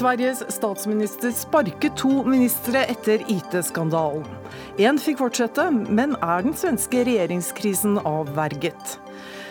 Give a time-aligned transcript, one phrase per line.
[0.00, 4.22] Sveriges statsminister sparket to ministre etter IT-skandalen.
[4.80, 8.94] Én fikk fortsette, men er den svenske regjeringskrisen avverget?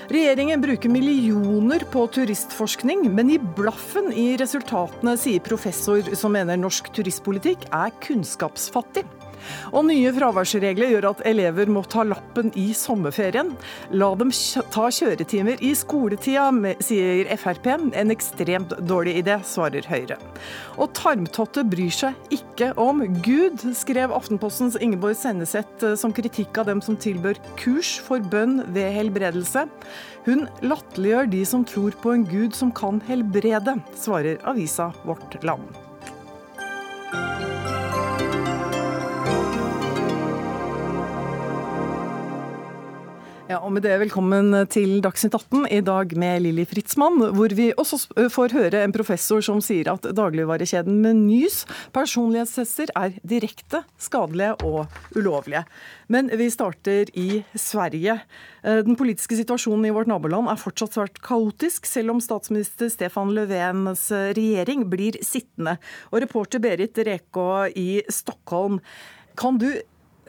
[0.09, 6.89] Regjeringen bruker millioner på turistforskning, men i blaffen i resultatene, sier professor som mener norsk
[6.97, 9.05] turistpolitikk er kunnskapsfattig.
[9.74, 13.54] Og nye fraværsregler gjør at elever må ta lappen i sommerferien.
[13.92, 14.34] La dem
[14.74, 16.50] ta kjøretimer i skoletida,
[16.84, 17.70] sier Frp.
[17.70, 20.20] En ekstremt dårlig idé, svarer Høyre.
[20.80, 26.69] Og tarmtotte bryr seg ikke om Gud, skrev Aftenpostens Ingeborg Senneset eh, som kritikk av
[26.69, 29.66] dem som tilbør kurs for bønn ved helbredelse.
[30.28, 35.89] Hun latterliggjør de som tror på en gud som kan helbrede, svarer avisa Vårt Land.
[43.50, 47.72] Ja, og med det Velkommen til Dagsnytt 18, i dag med Lilly Fritzmann, hvor vi
[47.73, 47.97] også
[48.30, 51.64] får høre en professor som sier at dagligvarekjeden Menys
[51.95, 55.64] personlighetstester er direkte skadelige og ulovlige.
[56.14, 58.19] Men vi starter i Sverige.
[58.61, 63.34] Eh, den politiske situasjonen i vårt naboland er fortsatt svært kaotisk, selv om statsminister Stefan
[63.34, 65.80] Löfvens regjering blir sittende.
[66.13, 68.78] Og reporter Berit Rekå i Stockholm,
[69.34, 69.72] kan du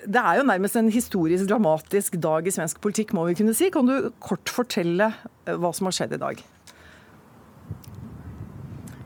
[0.06, 3.70] det er jo nærmest en historisk dramatisk dag i svensk politikk, må vi kunne si.
[3.72, 5.10] Kan du kort fortelle
[5.46, 6.42] eh, hva som har skjedd i dag?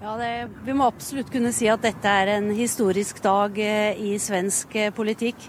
[0.05, 0.33] Ja, det,
[0.67, 4.92] Vi må absolutt kunne si at dette er en historisk dag eh, i svensk eh,
[4.95, 5.48] politikk.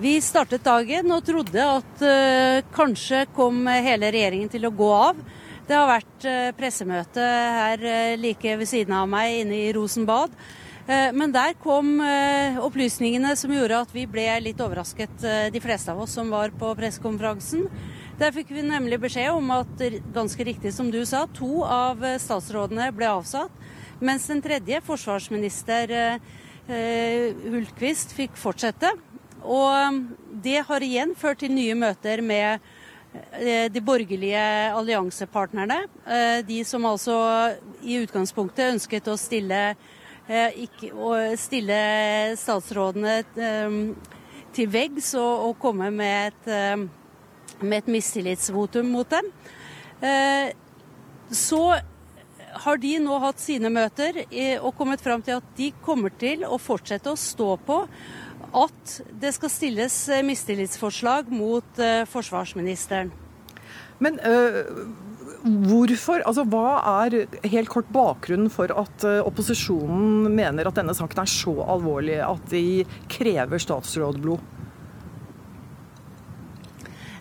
[0.00, 5.20] Vi startet dagen og trodde at uh, kanskje kom hele regjeringen til å gå av.
[5.68, 10.34] Det har vært uh, pressemøte her uh, like ved siden av meg inne i Rosenbad.
[10.84, 15.62] Eh, men der kom eh, opplysningene som gjorde at vi ble litt overrasket, eh, de
[15.64, 17.64] fleste av oss som var på pressekonferansen.
[18.20, 19.80] Der fikk vi nemlig beskjed om at,
[20.12, 23.64] ganske riktig som du sa, to av statsrådene ble avsatt,
[24.04, 25.90] mens den tredje, forsvarsminister
[26.68, 28.92] Hultqvist, fikk fortsette.
[29.42, 29.98] Og
[30.44, 32.62] det har igjen ført til nye møter med
[33.34, 34.46] de borgerlige
[34.78, 35.80] alliansepartnerne.
[36.46, 37.18] De som altså
[37.82, 39.74] i utgangspunktet ønsket å stille
[40.28, 41.78] ikke, å stille
[42.40, 43.78] statsrådene eh,
[44.54, 46.84] til veggs og, og, komme med et, eh,
[47.60, 49.28] med et mistillitsvotum mot dem.
[51.32, 51.60] Så
[52.64, 54.18] har de nå hatt sine møter
[54.58, 57.78] og kommet fram til at de kommer til å fortsette å stå på
[58.60, 59.96] at det skal stilles
[60.26, 61.80] mistillitsforslag mot
[62.10, 63.14] forsvarsministeren.
[64.02, 64.84] Men øh,
[65.44, 71.20] Hvorfor, altså Hva er helt kort bakgrunnen for at eh, opposisjonen mener at denne saken
[71.20, 74.40] er så alvorlig at de krever statsrådblod?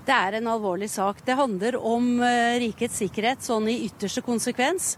[0.07, 1.19] Det er en alvorlig sak.
[1.27, 4.93] Det handler om eh, rikets sikkerhet sånn i ytterste konsekvens.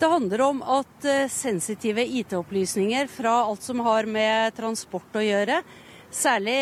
[0.00, 5.60] Det handler om at eh, sensitive IT-opplysninger fra alt som har med transport å gjøre,
[6.12, 6.60] særlig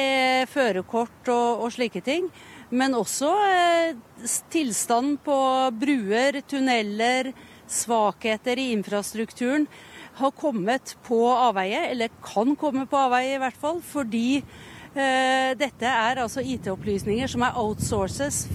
[0.51, 2.27] førerkort og, og slike ting,
[2.71, 3.95] men også eh,
[4.53, 5.37] tilstanden på
[5.81, 7.33] bruer, tunneler,
[7.71, 9.67] svakheter i infrastrukturen
[10.21, 15.87] har kommet på avveie, eller kan komme på avveie i hvert fall, fordi eh, dette
[15.87, 18.49] er altså IT-opplysninger som er outsourcet,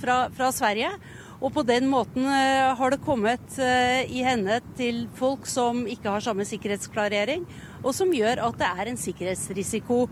[0.00, 0.90] fra, fra, Sverige.
[1.36, 6.10] Og på den måten eh, har det kommet eh, i henne til folk som ikke
[6.14, 7.44] har samme sikkerhetsklarering,
[7.84, 10.06] og som gjør at det er en sikkerhetsrisiko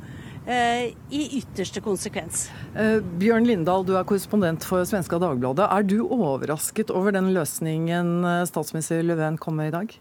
[0.46, 2.50] i ytterste konsekvens.
[2.76, 5.64] Eh, Bjørn Lindahl, du er korrespondent for Svenska Dagbladet.
[5.72, 9.94] Er du overrasket over den løsningen eh, statsminister Löfven kom med i dag?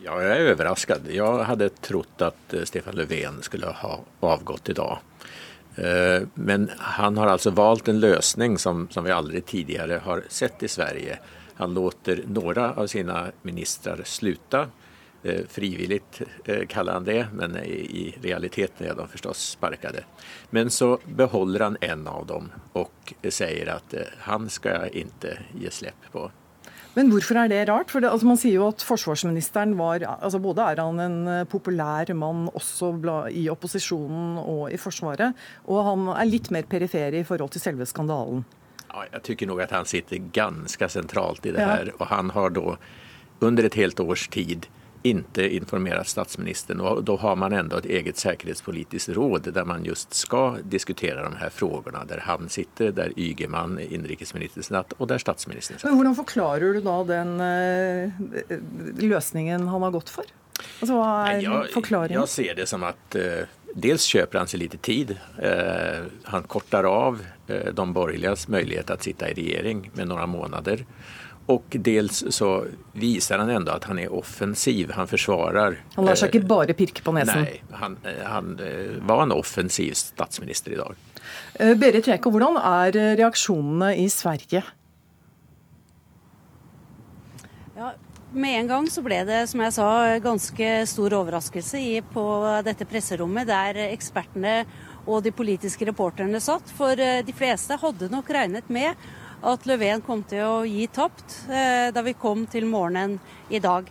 [0.00, 1.10] Ja, jeg er overrasket.
[1.12, 5.04] Jeg hadde trodd at Stefan Löfven skulle ha avgått i dag.
[6.34, 6.64] Men
[6.96, 11.20] han har altså valgt en løsning som, som vi aldri tidligere har sett i Sverige.
[11.60, 14.79] Han låter noen av sine ministre slutte Eh,
[15.48, 20.04] frivilligt eh, kallar han det, men i realiteten er de förstås sparkade.
[20.50, 25.70] Men så behåller han en av dem og sier at eh, han skal ikke gi
[25.70, 26.30] slipp på.
[26.96, 27.92] Men hvorfor er det rart?
[27.92, 32.10] For det, altså Man sier jo at forsvarsministeren var altså Både er han en populær
[32.18, 32.90] mann også
[33.30, 35.36] i opposisjonen og i Forsvaret,
[35.70, 38.42] og han er litt mer perifer i forhold til selve skandalen.
[38.88, 41.76] Ja, jeg syns nok at han sitter ganske sentralt i det ja.
[41.76, 41.92] her.
[42.00, 42.74] Og han har da
[43.40, 44.66] under et helt års tid
[45.02, 46.80] ikke informerat statsministeren.
[46.80, 51.36] og da har man ändå et eget säkerhetspolitiskt råd der man just ska diskutera de
[51.36, 52.04] här frågorna.
[52.04, 55.88] Där han sitter, der Ygeman, inrikesministern og der statsministeren sitter.
[55.88, 58.12] Men Hvordan forklarer du da den uh,
[59.00, 60.24] løsningen han har gått for?
[60.80, 62.20] Altså, hva er jeg, forklaringen?
[62.20, 65.14] Jeg ser det som at uh, dels kjøper han seg lite tid.
[65.40, 70.84] Uh, han korter av de borgerliges mulighet til å sitte i regjering med noen måneder.
[71.50, 74.90] Och dels så visar han ändå att han är offensiv.
[74.90, 75.80] Han försvarar...
[75.94, 77.42] Han lar seg ikke bare pirke på nesen?
[77.42, 78.52] Nei, han, han
[79.08, 81.00] var en offensiv statsminister i dag.
[81.80, 84.62] Berit Reke, hvordan er reaksjonene i Sverige?
[87.74, 87.92] Ja,
[88.30, 89.88] med en gang så ble det, som jeg sa,
[90.22, 91.80] ganske stor overraskelse
[92.14, 92.24] på
[92.66, 94.60] dette presserommet der ekspertene
[95.08, 96.70] og de politiske reporterne satt.
[96.78, 98.94] For de fleste hadde nok regnet med
[99.42, 103.16] at Löfven kom til å gi tapt eh, da vi kom til morgenen
[103.48, 103.88] i dag.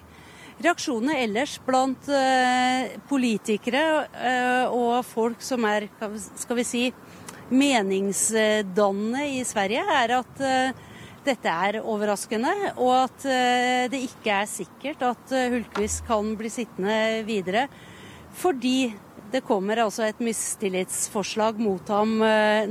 [0.60, 6.84] Reaksjonene ellers blant eh, politikere eh, og folk som er skal vi si,
[7.50, 10.44] meningsdannende i Sverige, er at
[11.26, 13.26] dette er overraskende, og at
[13.90, 17.66] det ikke er sikkert at Hultqvist kan bli sittende videre.
[18.38, 18.92] Fordi
[19.32, 22.18] det kommer altså et mistillitsforslag mot ham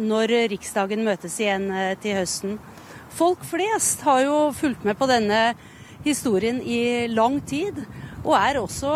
[0.00, 1.69] når Riksdagen møtes igjen
[2.02, 2.58] til høsten.
[3.14, 5.52] Folk flest har jo fulgt med på denne
[6.05, 7.81] historien i lang tid,
[8.25, 8.93] og er også,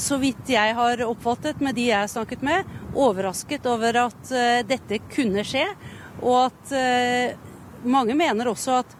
[0.00, 4.60] så vidt jeg har oppfattet med de jeg har snakket med, overrasket over at uh,
[4.68, 5.64] dette kunne skje.
[6.18, 6.72] Og at
[7.86, 8.94] mange mener også at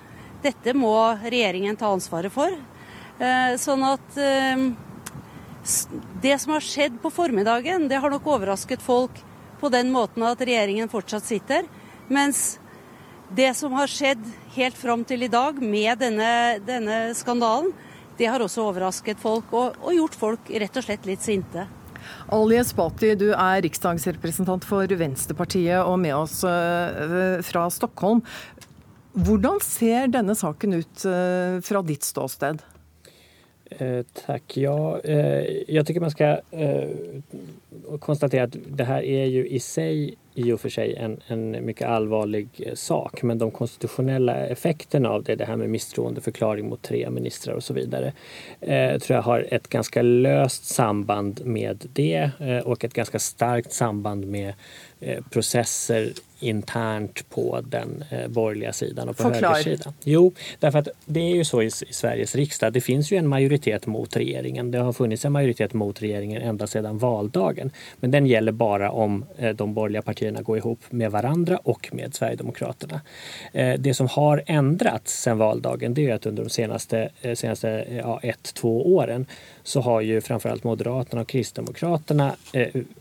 [0.44, 0.94] dette må
[1.24, 2.52] regjeringen ta ansvaret for.
[3.58, 4.18] Sånn at
[6.22, 9.22] det som har skjedd på formiddagen, det har nok overrasket folk
[9.60, 11.66] på den måten at regjeringen fortsatt sitter.
[12.08, 12.58] Mens
[13.34, 14.22] det som har skjedd
[14.54, 16.30] helt fram til i dag med denne,
[16.64, 17.72] denne skandalen,
[18.18, 21.68] det har også overrasket folk og, og, gjort folk rett og slett litt sinte.
[22.32, 28.22] Ali Espati, du er riksdagsrepresentant for Venstrepartiet og med oss uh, fra Stockholm.
[29.18, 32.62] Hvordan ser denne saken ut uh, fra ditt ståsted?
[33.70, 34.56] Eh, tack.
[34.56, 36.88] Ja, eh, jag tycker man ska eh,
[38.00, 41.88] konstatera att det här är ju i sig i och för sig en, en mycket
[41.88, 43.22] allvarlig eh, sak.
[43.22, 47.74] Men de konstitutionella effekterna av det, det här med misstroendeförklaring mot tre ministrar och så
[47.74, 48.12] vidare,
[48.60, 52.30] eh, tror jag har ett ganska löst samband med det
[52.64, 54.54] och ett ganska starkt samband med
[55.30, 59.48] processer internt på den eh, borgerliga sidan och på Förklar.
[59.48, 59.92] högersidan.
[60.04, 62.72] Jo, därför att det är ju så i, Sveriges riksdag.
[62.72, 64.70] Det finns ju en majoritet mot regeringen.
[64.70, 67.70] Det har funnits en majoritet mot regeringen ända sedan valdagen.
[67.96, 72.14] Men den gäller bara om eh, de borgerliga partierna går ihop med varandra och med
[72.14, 73.00] Sverigedemokraterna.
[73.52, 78.20] Eh, det som har ändrats sedan valdagen det är att under de senaste, senaste ja,
[78.22, 79.26] ett, två åren
[79.62, 82.32] så har ju framförallt Moderaterna och Kristdemokraterna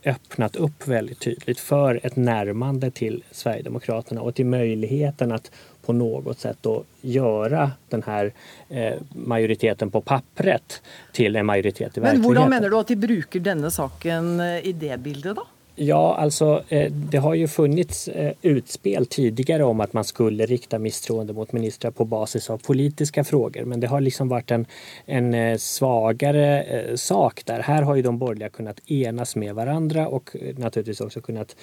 [0.05, 5.51] öppnat upp väldigt tydligt för ett närmande till Sverigedemokraterna och till möjligheten att
[5.85, 8.33] på något sätt då göra den här
[8.69, 10.81] eh, majoriteten på pappret
[11.11, 12.21] till en majoritet i verkligheten.
[12.21, 15.43] Men hvordan mener du at de bruker denne saken i det bildet, da?
[15.79, 20.79] Ja, alltså eh, det har ju funnits eh, utspel tidigare om att man skulle rikta
[20.79, 23.65] misstroende mot ministrar på basis av politiska frågor.
[23.65, 24.65] Men det har liksom varit en,
[25.05, 26.65] en eh, svagare
[26.97, 27.59] sak där.
[27.59, 31.55] Här har ju de borgerliga kunnat enas med varandra och naturligtvis också kunnat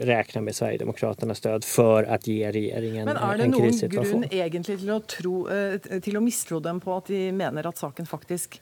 [0.00, 4.20] räkna med Sverigedemokraternas stöd för att ge regeringen en krissituasjon.
[4.20, 5.34] Men er det noen grunn egentlig til å, tro,
[6.02, 8.60] til å mistro dem på at de mener at saken faktisk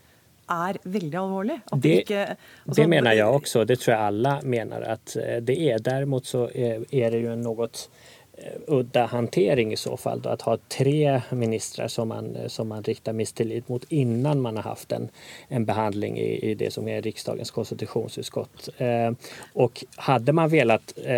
[0.50, 1.58] er veldig alvorlig.
[1.72, 3.64] Det, ikke, altså, det, mener jeg også.
[3.68, 5.84] Det tror jeg alle mener at eh, det er.
[5.84, 8.03] Derimot så er det jo noe Eh,
[8.66, 10.20] udda hantering i så fall.
[10.20, 12.36] Då, ha tre ministrar som man,
[12.68, 15.08] man riktar mistillit mot innan man har haft en,
[15.48, 18.68] en behandling i, i det som är riksdagens konstitutionsutskott.
[18.76, 19.10] Eh,
[19.96, 21.14] hade man velat eh,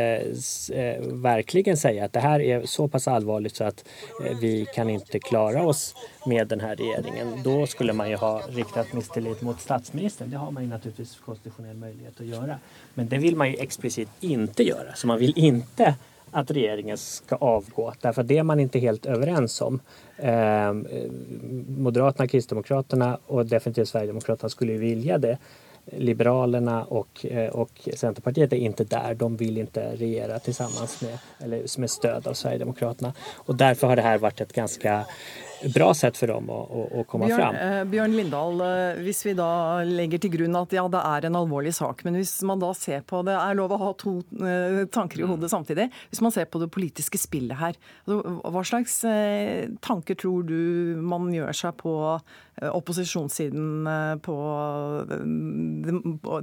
[0.78, 3.08] eh, verkligen säga att det här är så pass
[3.52, 3.84] så att
[4.24, 5.94] eh, vi kan inte klara oss
[6.26, 10.30] med den här regeringen, då skulle man ju ha riktat mistillit mot statsministern.
[10.30, 12.58] Det har man ju naturligtvis konstitutionell möjlighet att göra.
[12.94, 15.94] Men det vill man ju explicit inte göra, så man vill inte
[16.30, 17.92] att regeringen ska avgå.
[18.00, 19.80] Därför det är man inte helt överens om.
[20.16, 20.72] Eh,
[21.68, 25.38] Moderaterna, Kristdemokraterna och definitivt Sverigedemokraterna skulle ju vilja det.
[25.92, 29.14] Liberalerna och, eh, och Centerpartiet är inte där.
[29.14, 33.12] De vill inte regera tillsammans med, eller med stöd av Sverigedemokraterna.
[33.34, 35.06] Och därför har det här varit ett ganska
[35.74, 37.56] bra sett for dem å, å, å komme Bjørn, frem.
[37.56, 39.48] Eh, Bjørn Lindahl, eh, hvis vi da
[39.86, 43.04] legger til grunn at ja, det er en alvorlig sak, men hvis man da ser
[43.08, 45.88] på det er lov å ha to eh, tanker i hodet samtidig.
[46.12, 48.98] Hvis man ser på det politiske spillet her, altså, hva slags
[49.84, 51.92] tanker tror du man gjør seg på
[52.56, 53.88] opposisjonssiden
[54.24, 54.36] på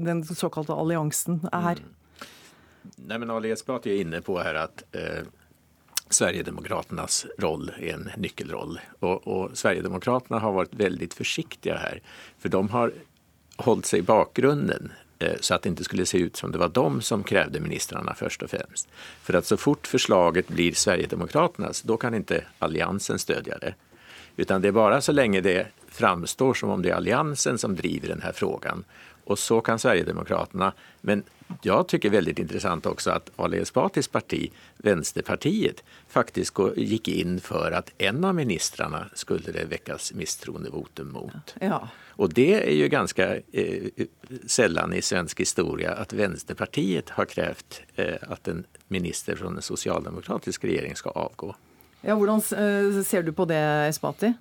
[0.04, 1.82] den såkalte alliansen her?
[1.82, 2.00] Mm.
[3.08, 5.24] Nei, men Ali Esbati er inne på her at eh,
[6.14, 8.80] Sverigedemokraternas roll är en nyckelroll.
[9.00, 12.02] Och, och Sverigedemokraterna har varit väldigt försiktiga här.
[12.40, 12.94] För de har
[13.56, 16.70] hållit sig i bakgrunden eh, så att det inte skulle se ut som det var
[16.70, 18.88] de som krävde ministrarna först och främst.
[19.22, 23.74] För att så fort förslaget blir Sverigedemokraternas, då kan inte alliansen stödja det.
[24.36, 28.08] Utan det är bara så länge det framstår som om det är alliansen som driver
[28.08, 28.84] den här frågan.
[29.24, 31.24] Och så kan Sverigedemokraterna, men
[31.62, 37.92] jag tycker väldigt intressant också att Ali Esbatis parti, Vänsterpartiet, faktiskt gick in för att
[37.98, 41.56] en av ministrarna skulle det väckas misstroendevotum mot.
[41.60, 41.90] Ja.
[42.16, 43.84] Och det är ju ganska eh,
[44.48, 50.64] sällan i svensk historia att Vänsterpartiet har krävt eh, att en minister från en socialdemokratisk
[50.64, 51.56] regering ska avgå.
[52.02, 54.34] Ja, Hvordan eh, ser du på det, Esbati?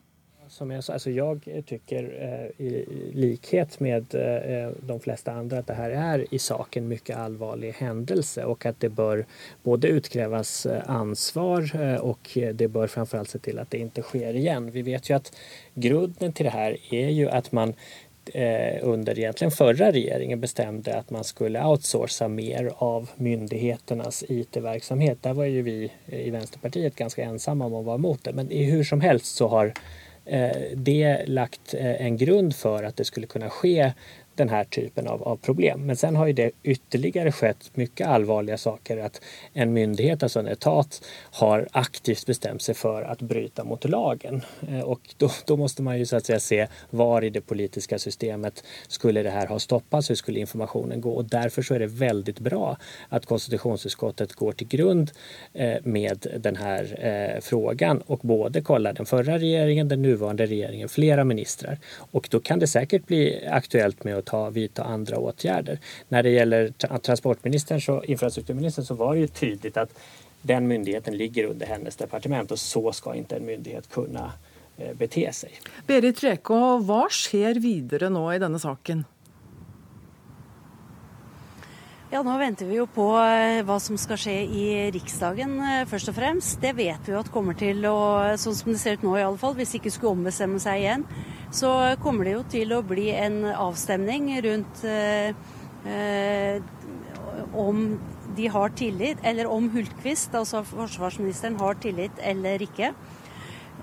[0.53, 5.75] Som jag alltså jag tycker eh, i likhet med eh, de flesta andra att det
[5.75, 9.27] här är i sak en mycket allvarlig händelse och att det bör
[9.63, 14.71] både utkrävas eh, ansvar och det bör framförallt se till att det inte sker igen.
[14.71, 15.37] Vi vet ju att
[15.75, 17.75] grunden till det här är ju att man
[18.83, 25.19] under egentligen förra regeringen bestämde att man skulle outsourca mer av myndigheternas IT-verksamhet.
[25.23, 28.33] Där var ju vi i Vänsterpartiet ganska ensamma om att vara emot det.
[28.33, 30.12] Men i hur som helst så har Eh,
[30.75, 33.93] det lagt eh, en grund för att det skulle kunna ske
[34.35, 35.87] den här typen av, av, problem.
[35.87, 39.21] Men sen har ju det ytterligare skett mycket allvarliga saker att
[39.53, 44.43] en myndighet, alltså en etat, har aktivt bestämt sig för att bryta mot lagen.
[44.69, 47.99] Eh, och då, då, måste man ju så att säga se var i det politiska
[47.99, 51.13] systemet skulle det här ha stoppats, hur skulle informationen gå?
[51.13, 52.77] Och därför så är det väldigt bra
[53.09, 55.11] att konstitutionsutskottet går till grund
[55.53, 60.89] eh, med den här eh, frågan och både kollar den förra regeringen, den nuvarande regeringen,
[60.89, 61.79] flera ministrar.
[61.97, 65.79] Och då kan det säkert bli aktuellt med att ta, vidta andra åtgärder.
[66.09, 69.99] När det gäller transportministern och infrastrukturministern så var det ju tydligt att
[70.43, 74.33] den myndigheten ligger under hennes departement och så ska inte en myndighet kunna
[74.77, 75.51] eh, bete sig.
[75.87, 79.05] Berit Reko, vad sker vidare nu i denna saken?
[82.13, 86.11] Ja, Nå venter vi jo på eh, hva som skal skje i Riksdagen, eh, først
[86.11, 86.59] og fremst.
[86.61, 87.95] Det vet vi jo at kommer til å,
[88.37, 91.07] sånn som det ser ut nå i alle fall, hvis ikke skulle ombestemme seg igjen,
[91.57, 91.71] så
[92.05, 95.33] kommer det jo til å bli en avstemning rundt eh,
[95.89, 96.61] eh,
[97.57, 97.81] om
[98.37, 102.93] de har tillit, eller om Hultqvist, altså forsvarsministeren, har tillit eller ikke.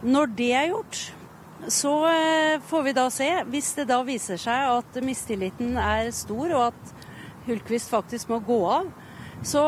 [0.05, 1.01] Når det er gjort,
[1.65, 1.97] så
[2.69, 3.33] får vi da se.
[3.49, 6.95] Hvis det da viser seg at mistilliten er stor, og at
[7.47, 8.89] Hultqvist faktisk må gå av,
[9.45, 9.63] så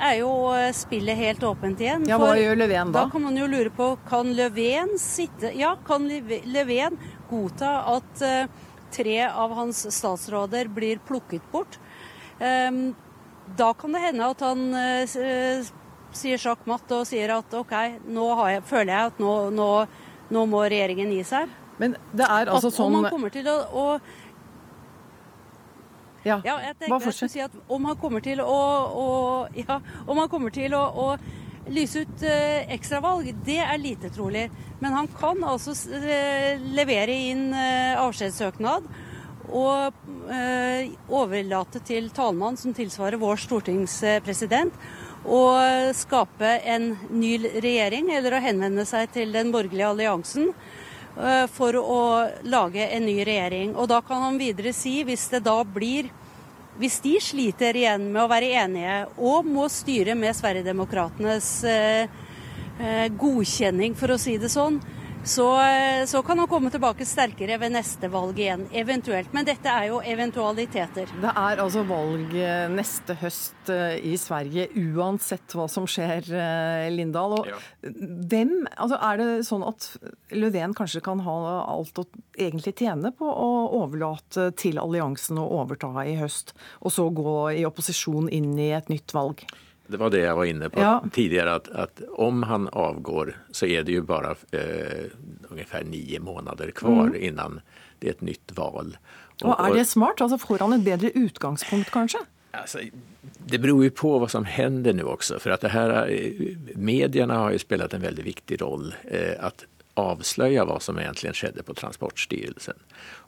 [0.00, 0.32] er jo
[0.74, 2.06] spillet helt åpent igjen.
[2.08, 3.04] Ja, Hva gjør Löfven da?
[3.04, 6.98] Da kan man jo lure på kan Löfven sitte Ja, kan Löfven
[7.30, 11.78] godta at uh, tre av hans statsråder blir plukket bort?
[12.40, 12.94] Um,
[13.56, 15.72] da kan det hende at han uh,
[16.16, 17.74] sier sjakk matt og sier at OK,
[18.12, 19.68] nå jeg, føler jeg at nå, nå,
[20.32, 21.58] nå, må regjeringen gi seg.
[21.80, 23.86] Men det er altså at, sånn Og man kommer til å, å
[26.24, 28.58] ja, ja jeg tenkte jeg si at om han kommer til å,
[29.02, 29.06] å
[29.58, 31.06] ja, om han kommer til å, å
[31.72, 34.48] lyse ut eh, ekstravalg, det er lite trolig.
[34.82, 38.88] Men han kan altså eh, levere inn eh, avskjedssøknad
[39.52, 44.76] og eh, overlate til talmann, som tilsvarer vår stortingspresident,
[45.22, 45.42] å
[45.94, 50.50] skape en ny regjering, eller å henvende seg til den borgerlige alliansen
[51.52, 52.02] for å
[52.48, 53.74] lage en ny regjering.
[53.76, 56.10] Og da kan han videre si, hvis det da blir
[56.80, 62.06] Hvis de sliter igjen med å være enige og må styre med Sverigedemokraternes eh,
[62.80, 64.78] eh, godkjenning, for å si det sånn,
[65.24, 69.30] så, eh, så, kan han komme tilbake sterkere ved neste valg igjen, eventuelt.
[69.32, 71.12] Men dette er jo eventualiteter.
[71.22, 76.26] Det er altså valg eh, neste høst eh, i Sverige, uansett hva som skjer,
[76.90, 77.36] Lindahl.
[77.38, 77.60] Og ja.
[77.82, 79.88] hvem, altså Er det sånn at
[80.34, 81.38] Löfven kanskje kan ha
[81.70, 83.50] alt å egentlig tjene på å
[83.82, 88.90] overlate til alliansen å overta i høst, og så gå i opposisjon inn i et
[88.90, 89.46] nytt valg?
[89.86, 91.04] Det var det jag var inne på ja.
[91.12, 95.04] tidigare, att, att, om han avgår så är det ju bara eh,
[95.48, 97.22] ungefär nio månader kvar mm.
[97.22, 97.60] innan
[97.98, 98.98] det är ett nytt val.
[99.42, 100.20] Och, och är det smart?
[100.20, 102.18] Alltså får han ett bättre utgangspunkt kanske?
[102.50, 102.78] Alltså,
[103.46, 107.38] det beror ju på vad som händer nu också, för att det här, eh, medierna
[107.38, 111.74] har ju spelat en väldigt viktig roll eh, att avslöja vad som egentligen skedde på
[111.74, 112.76] Transportstyrelsen.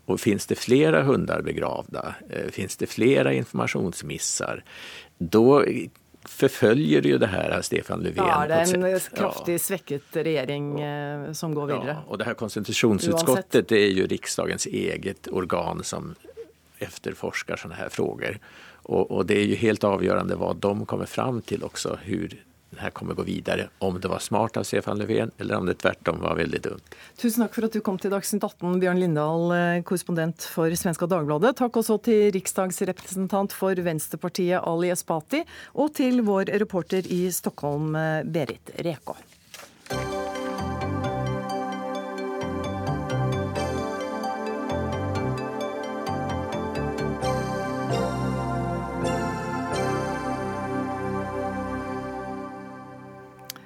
[0.07, 4.65] Och finns det flera hundar begravda, eh, finns det flera informationsmissar,
[5.19, 5.65] då
[6.25, 8.27] förföljer jo det her, Stefan Löfven.
[8.27, 9.59] Ja, det er en kraftig ja.
[9.59, 11.97] svekket regjering eh, som går videre.
[11.97, 16.15] Ja, og det her konsentrasjonsutskottet, det er jo riksdagens eget organ som
[16.85, 18.39] efterforsker sånne her frågor.
[18.85, 22.35] Og, og, det er jo helt avgjørende hva de kommer fram til også, hur
[22.75, 25.75] det här kommer gå videre, Om det var smart av Stefan Löfven eller om det
[25.75, 26.95] tvärtom var veldig dumt.
[27.17, 31.07] Tusen takk for at du kom til Dagsnytt 18, Bjørn Lindahl, eh, korrespondent for Svenska
[31.11, 31.57] Dagbladet.
[31.57, 38.23] Takk også til riksdagsrepresentant for Venstrepartiet Ali Esbati og til vår reporter i Stockholm, eh,
[38.25, 39.17] Berit Reko.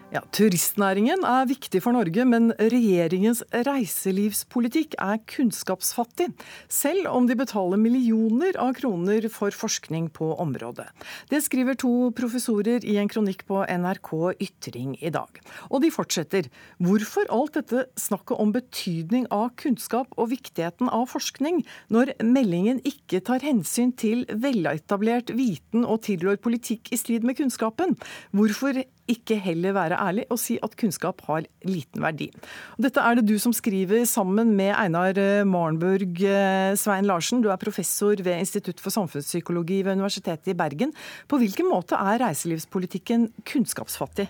[0.09, 6.31] Ja, Turistnæringen er viktig for Norge, men regjeringens reiselivspolitikk er kunnskapsfattig,
[6.73, 10.87] selv om de betaler millioner av kroner for forskning på området.
[11.29, 14.11] Det skriver to professorer i en kronikk på NRK
[14.49, 15.43] Ytring i dag.
[15.69, 16.49] Og de fortsetter.
[16.81, 23.21] Hvorfor alt dette snakket om betydning av kunnskap og viktigheten av forskning, når meldingen ikke
[23.29, 27.99] tar hensyn til veletablert viten og tilrår politikk i strid med kunnskapen?
[28.33, 32.31] Hvorfor ikke heller være ærlig og si at kunnskap har liten verdi.
[32.79, 35.17] Dette er det du som skriver sammen med Einar
[35.49, 37.43] Marnburg Marenburg eh, Svein Larsen.
[37.43, 40.93] Du er professor ved Institutt for samfunnspsykologi ved Universitetet i Bergen.
[41.29, 44.29] På hvilken måte er reiselivspolitikken kunnskapsfattig?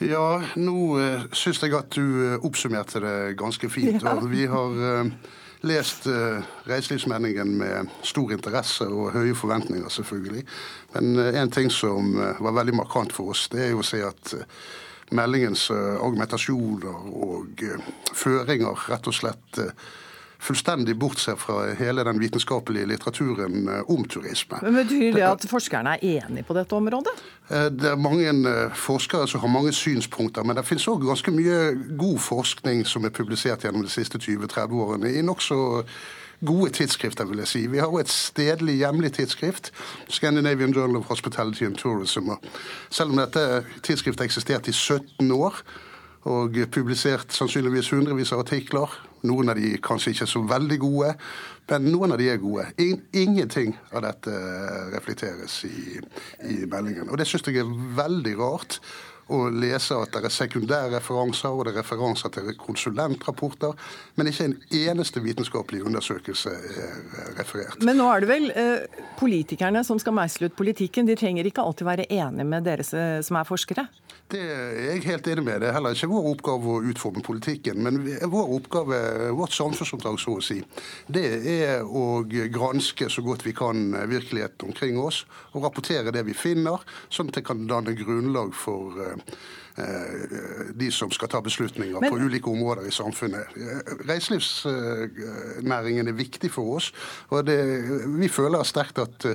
[0.00, 4.00] Ja, nå uh, syns jeg at du oppsummerte det ganske fint.
[4.04, 4.16] Ja.
[4.20, 4.78] Vi har
[5.60, 10.44] lest uh, reiselivsmeldingen med stor interesse og høye forventninger, selvfølgelig.
[10.94, 13.86] Men uh, en ting som uh, var veldig markant for oss, det er jo å
[13.86, 14.34] se at
[15.10, 17.64] meldingens argumentasjoner og
[18.14, 19.58] føringer rett og slett
[20.40, 24.60] fullstendig bortser fra hele den vitenskapelige litteraturen eh, om turisme.
[24.62, 27.12] Men Betyr det at forskerne er enige på dette området?
[27.50, 31.34] Eh, det er mange eh, forskere som har mange synspunkter, men det finnes òg ganske
[31.34, 31.58] mye
[32.00, 35.60] god forskning som er publisert gjennom de siste 20-30 årene i nokså
[36.40, 37.66] gode tidsskrifter, vil jeg si.
[37.68, 39.74] Vi har jo et stedlig hjemlig tidsskrift,
[40.08, 42.32] Scandinavian Journal of Hospitality and Tourism.
[42.88, 45.60] Selv om dette tidsskriftet har eksistert i 17 år,
[46.28, 48.88] og publisert sannsynligvis hundrevis av artikler.
[49.28, 51.12] Noen av de kanskje ikke så veldig gode,
[51.70, 52.66] men noen av de er gode.
[53.12, 54.34] Ingenting av dette
[54.94, 56.00] reflekteres i,
[56.48, 57.10] i meldingen.
[57.10, 58.80] Og det syns jeg er veldig rart
[59.30, 63.76] å lese at det er sekundære referanser og det er referanser til konsulentrapporter,
[64.18, 67.78] men ikke en eneste vitenskapelig undersøkelse er referert.
[67.86, 71.08] Men nå er det vel eh, politikerne som skal meisle ut politikken.
[71.08, 73.86] De trenger ikke alltid være enige med dere som er forskere?
[74.30, 75.62] Det er jeg helt enig med.
[75.62, 77.80] Det er heller ikke vår oppgave å utforme politikken.
[77.82, 77.98] Men
[78.30, 78.98] vår oppgave,
[79.34, 80.60] vårt samfunnsoppdrag, så å si,
[81.10, 85.24] det er å granske så godt vi kan virkeligheten omkring oss.
[85.54, 86.78] Og rapportere det vi finner,
[87.10, 92.10] sånn at det kan danne grunnlag for eh, de som skal ta beslutninger Men...
[92.10, 93.50] på ulike områder i samfunnet.
[94.06, 96.92] Reiselivsnæringen er viktig for oss,
[97.34, 97.58] og det,
[98.14, 99.32] vi føler sterkt at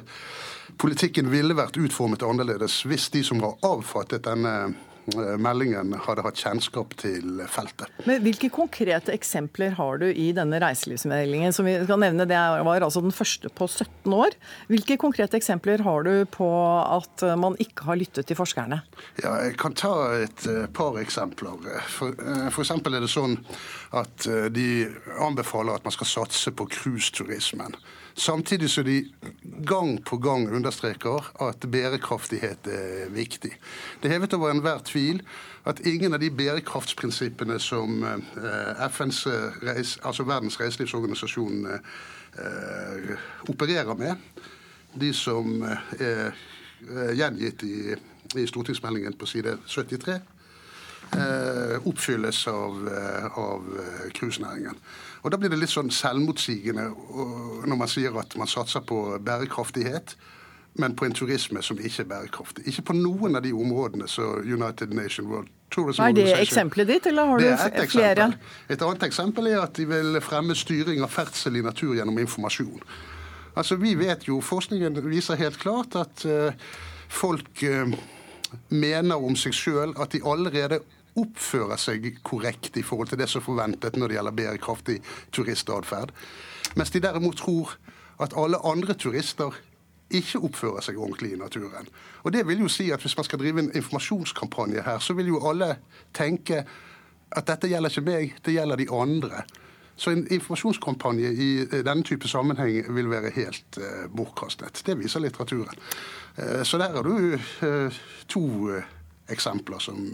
[0.81, 6.39] politikken ville vært utformet annerledes hvis de som har avfattet denne eh, meldingen hadde hatt
[6.41, 7.91] kjennskap til feltet.
[8.09, 11.53] Men Hvilke konkrete eksempler har du i denne reiselivsmeldingen?
[11.53, 14.33] som vi skal nevne, Det var altså den første på 17 år.
[14.71, 16.49] Hvilke konkrete eksempler har du på
[16.81, 18.81] at man ikke har lyttet til forskerne?
[19.23, 21.61] Ja, Jeg kan ta et eh, par eksempler.
[21.69, 23.37] Eh, eksempel er det sånn
[23.93, 24.87] at de
[25.21, 27.77] anbefaler at man skal satse på cruiseturismen.
[28.15, 29.01] Samtidig som de
[29.67, 33.51] gang på gang understreker at bærekraftighet er viktig.
[33.99, 35.19] Det er hevet over enhver tvil
[35.67, 39.25] at ingen av de bærekraftsprinsippene som eh, FNs
[40.03, 43.11] altså Verdens reiselivsorganisasjon eh,
[43.51, 44.15] opererer med,
[44.95, 47.97] de som eh, er gjengitt i,
[48.39, 50.21] i stortingsmeldingen på side 73,
[51.85, 52.79] oppfylles av,
[53.37, 53.67] av
[54.17, 54.77] cruisenæringen.
[55.25, 56.89] Og Da blir det litt sånn selvmotsigende
[57.65, 60.15] når man sier at man satser på bærekraftighet,
[60.77, 62.65] men på en turisme som ikke er bærekraftig.
[62.67, 67.07] Ikke på noen av de områdene så United Nation World Tourism Er det eksempelet ditt,
[67.09, 68.27] eller har du et flere?
[68.69, 72.83] Et annet eksempel er at de vil fremme styring av ferdsel i natur gjennom informasjon.
[73.55, 76.25] Altså, Vi vet jo, forskningen viser helt klart at
[77.07, 77.63] folk
[78.69, 80.81] mener om seg sjøl at de allerede
[81.15, 84.97] oppfører seg korrekt i forhold til det som er forventet når det gjelder bærekraftig
[85.35, 86.11] turistatferd.
[86.75, 87.77] Mens de derimot tror
[88.21, 89.55] at alle andre turister
[90.13, 91.87] ikke oppfører seg ordentlig i naturen.
[92.23, 95.27] Og det vil jo si at Hvis man skal drive en informasjonskampanje her, så vil
[95.27, 95.77] jo alle
[96.13, 96.65] tenke
[97.31, 99.43] at dette gjelder ikke meg, det gjelder de andre.
[99.95, 104.83] Så en informasjonskampanje i denne type sammenheng vil være helt uh, bortkastet.
[104.85, 105.79] Det viser litteraturen.
[106.37, 108.45] Uh, så der har du uh, to
[109.29, 110.13] eksempler som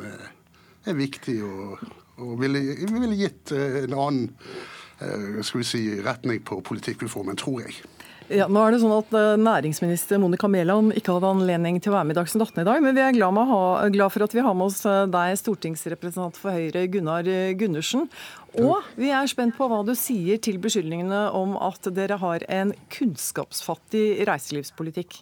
[0.87, 1.81] er viktig og,
[2.21, 4.29] og ville, ville, gitt eh, en annen
[4.99, 7.81] eh, skal vi si, retning på politikkreformen, tror jeg.
[8.31, 11.97] Ja, nå er det sånn at eh, Næringsminister Monica Mæland ikke hadde anledning til å
[11.97, 14.35] være med i Dagsnytt 18 i dag, men vi er glad, ha, glad, for at
[14.37, 17.27] vi har med oss deg, stortingsrepresentant for Høyre Gunnar
[17.59, 18.07] Gundersen.
[18.61, 22.73] Og vi er spent på hva du sier til beskyldningene om at dere har en
[22.91, 25.21] kunnskapsfattig reiselivspolitikk.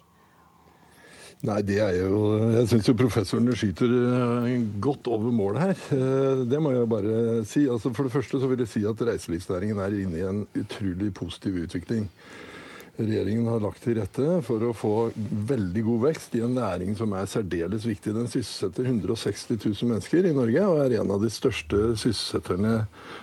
[1.48, 2.18] Nei, det er jo
[2.52, 5.78] Jeg syns jo professorene skyter eh, godt over målet her.
[5.96, 7.14] Eh, det må jeg bare
[7.48, 7.64] si.
[7.64, 11.14] Altså For det første så vil jeg si at reiselivsnæringen er inne i en utrolig
[11.16, 12.08] positiv utvikling.
[13.00, 14.92] regjeringen har lagt til rette for å få
[15.48, 18.12] veldig god vekst i en næring som er særdeles viktig.
[18.12, 22.82] Den sysselsetter 160 000 mennesker i Norge og er en av de største sysselsetterne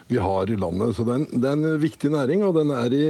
[0.09, 0.97] vi har i landet.
[0.97, 3.05] Så det er en, viktig næring, og den er i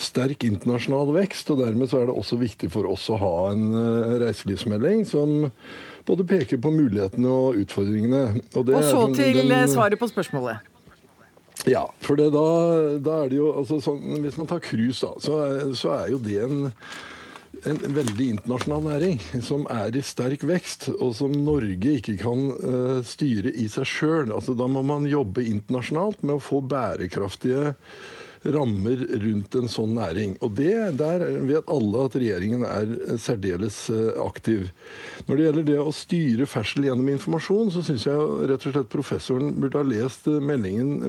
[0.00, 1.52] sterk internasjonal vekst.
[1.52, 5.50] og Dermed så er det også viktig for oss å ha en eh, reiselivsmelding som
[6.08, 8.24] både peker på mulighetene og utfordringene.
[8.54, 10.66] Og, og så sånn til den, svaret på spørsmålet.
[11.68, 12.44] Ja, for det, da,
[13.04, 16.20] da, er det jo altså, sånn, Hvis man tar cruise, da, så så er jo
[16.24, 16.70] det en,
[17.68, 23.02] en, veldig internasjonal næring som er i sterk vekst, og som Norge ikke kan uh,
[23.04, 24.32] styre i seg sjøl.
[24.32, 27.74] Altså, da må man jobbe internasjonalt med å få bærekraftige
[28.44, 30.36] rammer rundt en sånn næring.
[30.40, 34.70] Og det, Der vet alle at regjeringen er særdeles eh, aktiv.
[35.26, 38.92] Når det gjelder det å styre ferdsel gjennom informasjon, så syns jeg rett og slett
[38.92, 41.04] professoren burde ha lest meldingen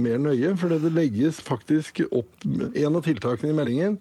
[0.00, 0.54] mer nøye.
[0.60, 3.98] For det legges faktisk opp En av tiltakene i meldingen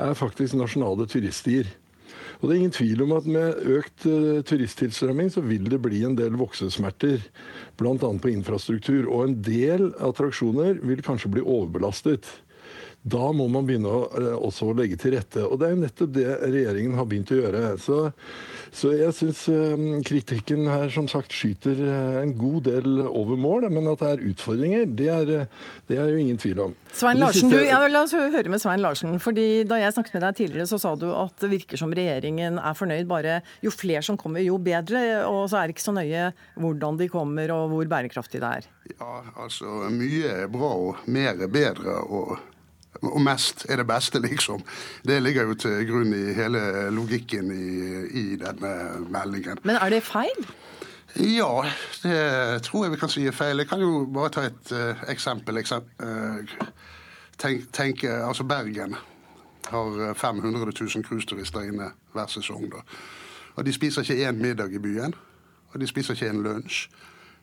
[0.00, 1.68] er faktisk nasjonale turiststier.
[2.40, 6.02] Og det er ingen tvil om at med økt uh, turisttilstrømming så vil det bli
[6.06, 7.22] en del voksesmerter.
[7.80, 7.96] Bl.a.
[7.98, 9.08] på infrastruktur.
[9.08, 12.28] Og en del attraksjoner vil kanskje bli overbelastet.
[13.04, 15.44] Da må man begynne å, uh, også legge til rette.
[15.46, 17.64] Og det er jo nettopp det regjeringen har begynt å gjøre.
[17.82, 18.00] Så
[18.74, 23.68] så jeg syns eh, kritikken her som sagt skyter eh, en god del over mål.
[23.70, 26.74] Men at det er utfordringer, det er, eh, det er jo ingen tvil om.
[26.94, 29.14] Svein Larsen, du, ja, La oss høre med Svein Larsen.
[29.22, 32.58] fordi Da jeg snakket med deg tidligere, så sa du at det virker som regjeringen
[32.58, 33.06] er fornøyd.
[33.10, 35.22] Bare jo flere som kommer, jo bedre.
[35.28, 38.72] Og så er det ikke så nøye hvordan de kommer og hvor bærekraftig det er.
[38.98, 42.02] Ja, altså mye er bra og mer er bedre.
[42.04, 42.36] og
[43.06, 44.62] og mest er det beste, liksom.
[45.06, 47.66] Det ligger jo til grunn i hele logikken i,
[48.20, 48.74] i denne
[49.12, 49.60] meldingen.
[49.62, 50.46] Men er det feil?
[51.14, 51.62] Ja,
[52.02, 53.62] det tror jeg vi kan si er feil.
[53.62, 55.58] Jeg kan jo bare ta et uh, eksempel.
[55.58, 56.56] uh,
[57.38, 58.96] tenk, tenk, altså Bergen
[59.70, 62.70] har 500 000 cruiseturister inne hver sesong.
[62.72, 62.82] da.
[63.54, 65.14] Og De spiser ikke én middag i byen,
[65.72, 66.88] og de spiser ikke en lunsj.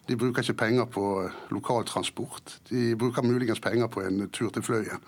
[0.07, 2.59] De bruker ikke penger på lokaltransport.
[2.69, 5.03] De bruker muligens penger på en tur til Fløyen.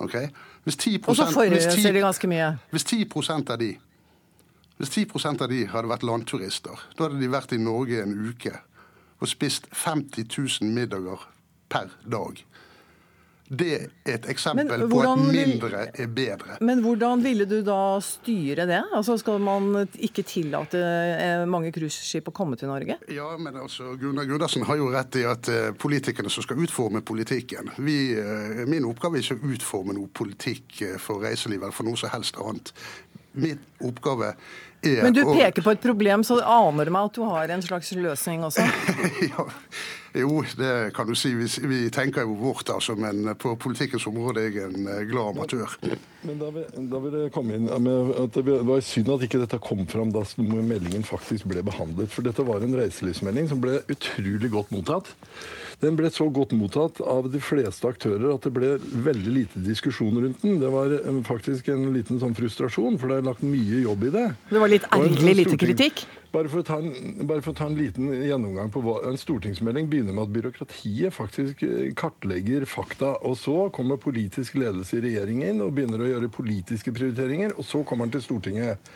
[0.00, 0.30] Okay?
[0.64, 2.50] Hvis 10 Og så forurenser de ganske mye.
[2.70, 3.74] Hvis 10% av de
[4.80, 8.54] hvis 10% av de hadde vært landturister, da hadde de vært i Norge en uke
[9.20, 10.24] og spist 50
[10.62, 11.26] 000 middager
[11.68, 12.40] per dag.
[13.50, 16.58] Det er et eksempel på at mindre er bedre.
[16.62, 18.78] Men hvordan ville du da styre det?
[18.94, 23.00] Altså Skal man ikke tillate eh, mange cruiseskip å komme til Norge?
[23.10, 27.02] Ja, men altså, Gunnar Gundersen har jo rett i at uh, politikerne som skal utforme
[27.02, 31.90] politikken vi, uh, Min oppgave er ikke å utforme noe politikk for reiselivet eller for
[31.90, 32.70] noe som helst annet.
[33.34, 37.24] Min oppgave er Men du peker på et problem, så aner det meg at du
[37.28, 38.64] har en slags løsning også?
[39.28, 39.44] ja,
[40.22, 41.34] jo, det kan du si.
[41.36, 45.36] Vi, vi tenker jo vårt, altså, men på politikkens område er jeg en eh, glad
[45.36, 45.76] amatør.
[46.24, 49.42] Men da vil, da vil jeg komme inn med at Det var synd at ikke
[49.44, 52.10] dette kom fram da meldingen faktisk ble behandlet.
[52.12, 55.12] For dette var en reiselivsmelding som ble utrolig godt mottatt.
[55.80, 58.74] Den ble så godt mottatt av de fleste aktører at det ble
[59.06, 60.58] veldig lite diskusjon rundt den.
[60.60, 60.92] Det var
[61.24, 64.26] faktisk en liten sånn frustrasjon, for det er lagt mye jobb i det.
[64.50, 66.02] Det var litt ergerlig lite kritikk?
[66.30, 70.14] Bare for, en, bare for, å ta en, liten gjennomgang på hva en stortingsmelding begynner
[70.14, 73.16] med at byråkratiet faktisk eh, kartlegger fakta.
[73.26, 77.56] Og så kommer politisk ledelse i regjeringen og begynner å gjøre politiske prioriteringer.
[77.56, 78.92] Og så kommer den til Stortinget.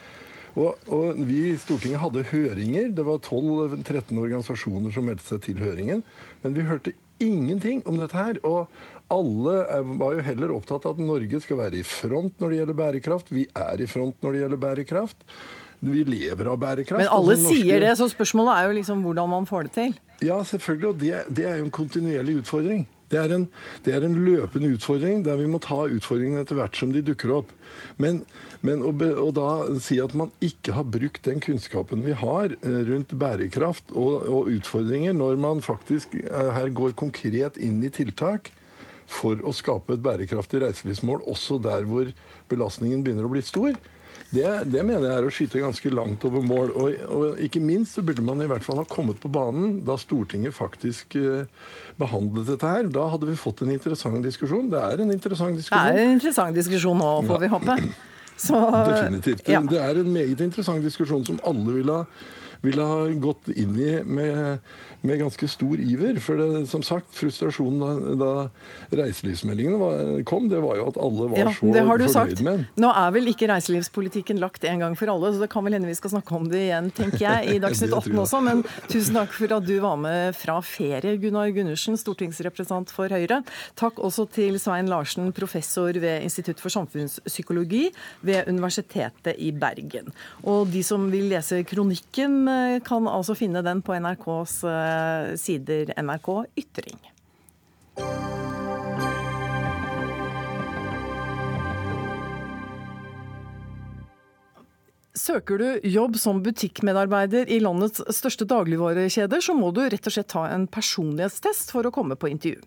[0.55, 2.93] Og, og, Vi i Stortinget hadde høringer.
[2.95, 6.05] Det var 12-13 organisasjoner som meldte seg til høringen.
[6.45, 8.39] Men vi hørte ingenting om dette her.
[8.45, 8.69] Og
[9.13, 9.59] alle
[9.99, 13.35] var jo heller opptatt av at Norge skal være i front når det gjelder bærekraft.
[13.35, 15.29] Vi er i front når det gjelder bærekraft.
[15.85, 17.03] Vi lever av bærekraft.
[17.03, 17.61] Men alle norske...
[17.61, 19.97] sier det, så spørsmålet er jo liksom hvordan man får det til.
[20.25, 20.89] Ja, selvfølgelig.
[20.89, 22.87] Og det, det er jo en kontinuerlig utfordring.
[23.15, 23.45] Det er, en,
[23.87, 27.31] det er, en, løpende utfordring der vi må ta utfordringene etter hvert som de dukker
[27.37, 27.53] opp.
[28.03, 28.25] Men,
[28.67, 29.51] men å, å, da
[29.83, 34.51] si at man ikke har brukt den kunnskapen vi har eh, rundt bærekraft og, og
[34.57, 38.51] utfordringer, når man faktisk eh, her går konkret inn i tiltak
[39.11, 42.11] for å skape et bærekraftig reiselivsmål, også der hvor
[42.51, 43.77] belastningen begynner å bli stor,
[44.35, 46.73] det, det, mener jeg er å skyte ganske langt over mål.
[46.75, 49.97] Og, og, ikke minst så burde man i hvert fall ha kommet på banen da
[50.01, 51.47] Stortinget faktisk uh,
[52.01, 52.91] behandlet dette her.
[52.93, 54.71] Da hadde vi fått en interessant diskusjon.
[54.73, 55.91] Det er en interessant diskusjon.
[55.91, 57.79] Det er en interessant diskusjon nå, får vi håpe.
[58.35, 59.45] Så, Definitivt.
[59.47, 59.61] Ja.
[59.63, 62.07] Det er en meget interessant diskusjon som alle ville ha
[62.65, 64.63] ville ha gått inn i med,
[65.05, 66.19] med ganske stor iver.
[66.23, 71.41] For det, som sagt, frustrasjonen da, da reiselivsmeldingen kom, det var jo at alle var
[71.43, 72.65] ja, så fornøyd med den.
[72.81, 75.91] Nå er vel ikke reiselivspolitikken lagt en gang for alle, så det kan vel hende
[75.91, 78.41] vi skal snakke om det igjen, tenker jeg, i Dagsnytt 18 også.
[78.45, 83.43] Men tusen takk for at du var med fra ferie, Gunnar Gundersen, stortingsrepresentant for Høyre.
[83.81, 87.87] Takk også til Svein Larsen, professor ved Institutt for samfunnspsykologi
[88.25, 90.13] ved Universitetet i Bergen.
[90.49, 94.94] Og de som vil lese kronikken, eh, kan altså finne den på NRKs eh,
[95.37, 97.01] sider NRK Ytring.
[105.15, 110.33] Søker du jobb som butikkmedarbeider i landets største dagligvarekjeder, så må du rett og slett
[110.33, 112.59] ta en personlighetstest for å komme på intervju.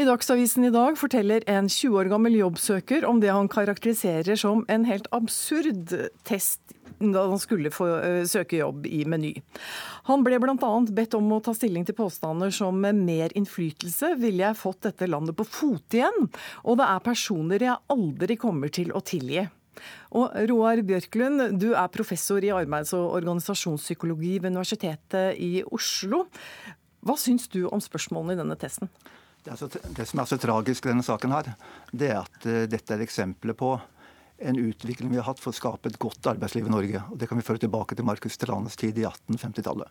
[0.00, 4.64] I Dagsavisen i dag forteller en 20 år gammel jobbsøker om det han karakteriserer som
[4.72, 5.92] en helt absurd
[6.24, 7.86] test da han skulle få
[8.28, 9.34] søke jobb i Meny.
[10.08, 10.72] Han ble bl.a.
[10.96, 15.08] bedt om å ta stilling til påstander som med mer innflytelse ville jeg fått dette
[15.08, 16.28] landet på fote igjen,
[16.64, 19.48] og det er personer jeg aldri kommer til å tilgi.
[20.16, 26.26] Og Roar Bjørklund, du er professor i arbeids- og organisasjonspsykologi ved Universitetet i Oslo.
[27.06, 28.90] Hva syns du om spørsmålene i denne testen?
[29.44, 31.54] Det, så, det, som er så tragisk i denne saken, her,
[31.96, 33.72] det er at uh, dette er eksempler på
[34.40, 37.02] en utvikling vi har hatt for å skape et godt arbeidsliv i Norge.
[37.12, 39.88] Og Det kan vi føre tilbake til Markus Tranes tid i 1850-tallet.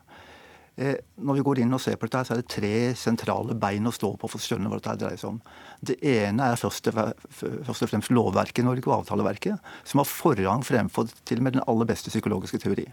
[0.80, 3.90] Eh, når vi går inn og ser på dette, så er det tre sentrale bein
[3.90, 5.40] å stå på for å skjønne hva dette dreier seg om.
[5.84, 11.12] Det ene er først og, fremst lovverket i Norge og avtaleverket, som har forrang fremfor
[11.28, 12.88] til og med den aller beste psykologiske teori.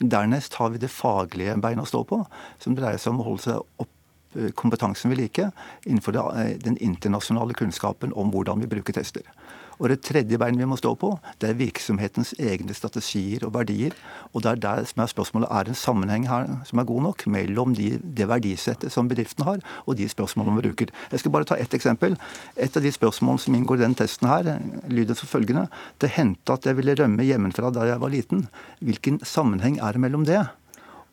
[0.00, 2.22] Dernest har vi det faglige beinet å stå på,
[2.62, 3.92] som dreier seg om å holde seg opp
[4.40, 5.52] eh, kompetansen vi liker
[5.84, 9.28] innenfor eh, den internasjonale kunnskapen om hvordan vi bruker tester.
[9.78, 13.96] Og det tredje beinet vi må stå på, det er virksomhetens egne strategier og verdier.
[14.32, 17.06] Og det er der som er spørsmålet er det en sammenheng her som er god
[17.08, 20.92] nok mellom de, det verdisettet som bedriften har, og de spørsmålene vi bruker.
[21.12, 22.16] Jeg skal bare ta ett eksempel.
[22.56, 24.52] Et av de spørsmålene som inngår i den testen her,
[24.88, 25.66] lyder som følgende.
[26.00, 28.46] Det hendte at jeg ville rømme hjemmefra da jeg var liten.
[28.80, 30.44] Hvilken sammenheng er det mellom det?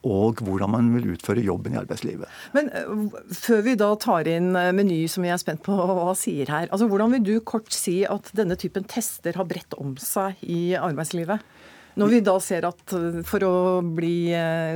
[0.04, 2.30] Og hvordan man vil utføre jobben i arbeidslivet.
[2.56, 6.12] Men uh, Før vi da tar inn uh, Meny, som vi er spent på hva
[6.20, 6.70] sier her.
[6.70, 10.76] altså Hvordan vil du kort si at denne typen tester har bredt om seg i
[10.80, 11.44] arbeidslivet?
[12.00, 14.34] Når vi da ser at uh, for å bli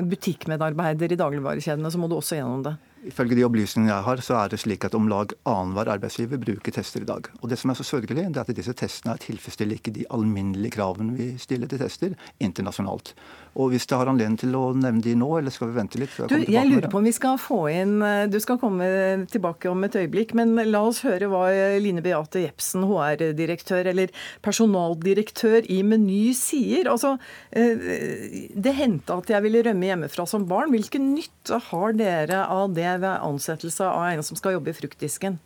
[0.07, 2.77] butikkmedarbeider i dagligvarekjedene, så må du også gjennom det?
[3.05, 6.73] Ifølge de opplysningene jeg har, så er det slik at om lag annenhver arbeidsgiver bruker
[6.73, 7.27] tester i dag.
[7.41, 10.73] Og Det som er så sørgelig, det er at disse testene tilfredsstiller ikke de alminnelige
[10.79, 13.13] kravene vi stiller til tester internasjonalt.
[13.57, 16.13] Og Hvis jeg har anledning til å nevne de nå, eller skal vi vente litt?
[16.29, 18.85] Du, jeg lurer på om vi skal få inn eh, Du skal komme
[19.31, 21.45] tilbake om et øyeblikk, men la oss høre hva
[21.81, 24.13] Line Beate Jepsen, HR-direktør eller
[24.45, 26.89] personaldirektør i Meny sier.
[26.91, 27.15] Altså,
[27.51, 30.73] eh, Det hendte at jeg ville rømme hjemmefra som barn.
[30.73, 35.37] Hvilken nytte har dere av det ved ansettelse av en som skal jobbe i fruktdisken?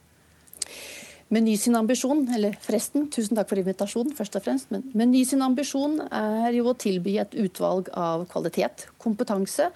[1.31, 5.43] Meny sin ambisjon, eller forresten, tusen takk for invitasjonen, først og fremst, men Meny sin
[5.45, 9.69] ambisjon er jo å tilby et utvalg av kvalitet, kompetanse,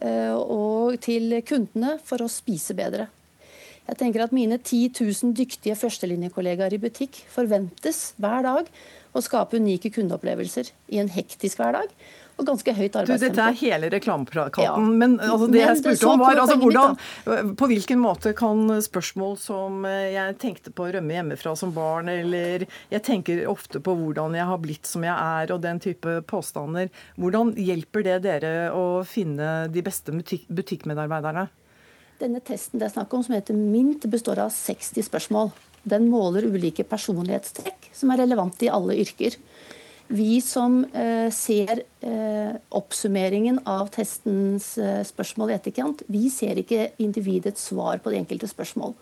[0.00, 3.10] eh, og til kundene for å spise bedre.
[3.86, 8.70] Jeg tenker at Mine 10 000 dyktige førstelinjekollegaer i butikk forventes hver dag
[9.12, 11.92] å skape unike kundeopplevelser i en hektisk hverdag
[12.36, 13.32] og ganske høyt arbeidstempo.
[13.32, 14.64] Dette er hele reklameplakaten.
[14.66, 14.96] Ja.
[15.00, 16.96] Men altså, det men jeg spurte om var altså, hvordan,
[17.56, 22.10] På hvilken måte kan spørsmål som eh, jeg tenkte på å rømme hjemmefra som barn,
[22.12, 26.18] eller jeg tenker ofte på hvordan jeg har blitt som jeg er, og den type
[26.28, 31.48] påstander, hvordan hjelper det dere å finne de beste butikk butikkmedarbeiderne?
[32.20, 35.50] Denne testen det er snakk om, som heter MINT, består av 60 spørsmål.
[35.86, 39.36] Den måler ulike personlighetstrekk som er relevante i alle yrker.
[40.08, 46.92] Vi som eh, ser eh, oppsummeringen av testens eh, spørsmål i etterkant, vi ser ikke
[47.02, 48.94] individets svar på de enkelte spørsmål.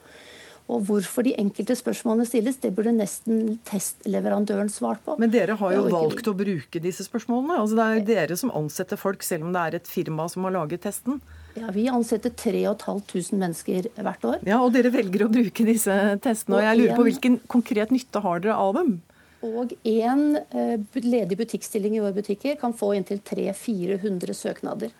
[0.73, 5.19] Og hvorfor de enkelte spørsmålene stilles, det burde nesten testleverandøren svart på.
[5.21, 7.59] Men dere har jo valgt å bruke disse spørsmålene.
[7.61, 10.49] Altså det er jo dere som ansetter folk, selv om det er et firma som
[10.49, 11.21] har laget testen.
[11.55, 14.41] Ja, Vi ansetter 3500 mennesker hvert år.
[14.49, 15.93] Ja, Og dere velger å bruke disse
[16.25, 16.57] testene.
[16.57, 18.97] Og jeg lurer på hvilken konkret nytte har dere av dem?
[19.45, 24.95] Og én eh, ledig butikkstilling i våre butikker kan få inntil 300-400 søknader.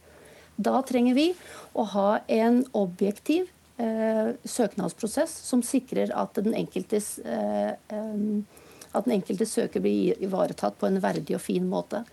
[0.57, 1.31] Da trenger vi
[1.73, 3.49] å ha en objektiv
[3.81, 10.91] eh, søknadsprosess som sikrer at den, enkeltes, eh, at den enkelte søker blir ivaretatt på
[10.91, 12.05] en verdig og fin måte.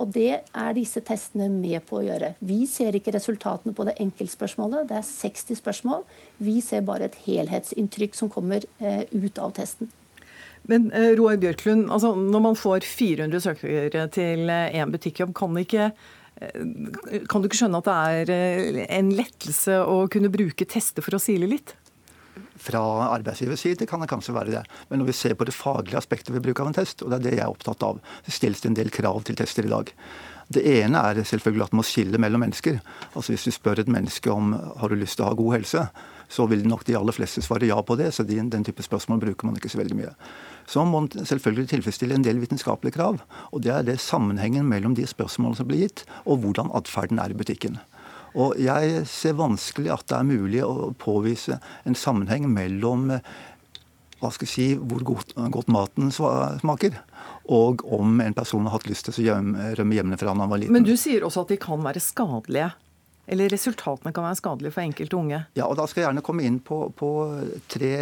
[0.00, 2.32] Og Det er disse testene med på å gjøre.
[2.40, 4.88] Vi ser ikke resultatene på det enkeltspørsmålet.
[4.88, 6.06] Det er 60 spørsmål.
[6.40, 9.92] Vi ser bare et helhetsinntrykk som kommer ut av testen.
[10.70, 15.60] Men eh, Roar Bjørklund, altså, når man får 400 søkere til én eh, butikkjobb, kan
[15.64, 15.92] ikke
[17.28, 17.88] Kan du ikke skjønne at
[18.24, 21.74] det er en lettelse å kunne bruke tester for å sile litt?
[22.60, 22.80] Fra
[23.10, 24.62] arbeidsgivers side kan det kanskje være det.
[24.88, 27.18] Men når vi ser på det faglige aspektet ved bruk av en test, og det
[27.18, 29.72] er det jeg er opptatt av, så stilles det en del krav til tester i
[29.72, 29.92] dag.
[30.50, 32.80] Det ene er selvfølgelig at man må skille mellom mennesker.
[33.14, 35.84] Altså Hvis du spør et menneske om har du lyst til å ha god helse,
[36.30, 38.10] så vil nok de aller fleste svare ja på det.
[38.14, 40.12] Så den, den type spørsmål bruker man ikke så veldig mye.
[40.68, 43.20] Så må man selvfølgelig tilfredsstille en del vitenskapelige krav.
[43.52, 47.32] Og det er det sammenhengen mellom de spørsmålene som blir gitt, og hvordan atferden er
[47.32, 47.80] i butikken.
[48.38, 53.08] Og jeg ser vanskelig at det er mulig å påvise en sammenheng mellom
[54.20, 56.98] hva skal jeg si, hvor godt, godt maten smaker,
[57.50, 59.38] og om en person har hatt lyst til å
[59.78, 60.76] rømme hjemmefra når han var liten.
[60.76, 62.68] Men du sier også at de kan være skadelige?
[63.30, 65.38] Eller resultatene kan være skadelige for enkelte unge?
[65.54, 67.10] Ja, og Da skal jeg gjerne komme inn på, på
[67.70, 67.92] tre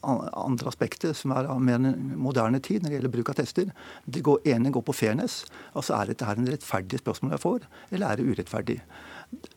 [0.00, 1.82] andre aspekter som er av mer
[2.16, 3.74] moderne tid når det gjelder bruk av tester.
[4.08, 5.42] Det går, ene går på fairness.
[5.76, 8.78] Altså Er dette her en rettferdig spørsmål jeg får, eller er det urettferdig?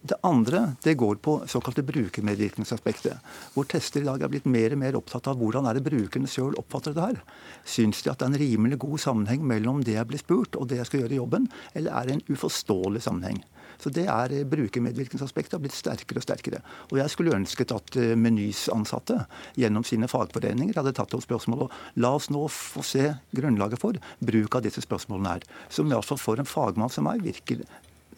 [0.04, 3.24] Det andre det går på såkalte brukermedvirkningsaspektet.
[3.54, 6.28] Hvor tester i dag er blitt mer og mer opptatt av hvordan er det brukerne
[6.28, 7.22] sjøl oppfatter det her.
[7.63, 10.67] Syns de at det er en rimelig god sammenheng mellom det jeg blir spurt og
[10.67, 13.39] det jeg skal gjøre i jobben, eller er det en uforståelig sammenheng?
[13.82, 16.63] Så det er eh, Brukermedvirkningsaspektet har blitt sterkere og sterkere.
[16.91, 19.24] Og jeg skulle ønsket at eh, Menys ansatte
[19.60, 23.98] gjennom sine fagforeninger hadde tatt opp spørsmålet og la oss nå få se grunnlaget for
[24.20, 25.48] bruk av disse spørsmålene her.
[25.74, 27.65] Som iallfall for en fagmann som meg virker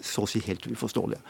[0.04, 1.22] så å si helt uforståelige.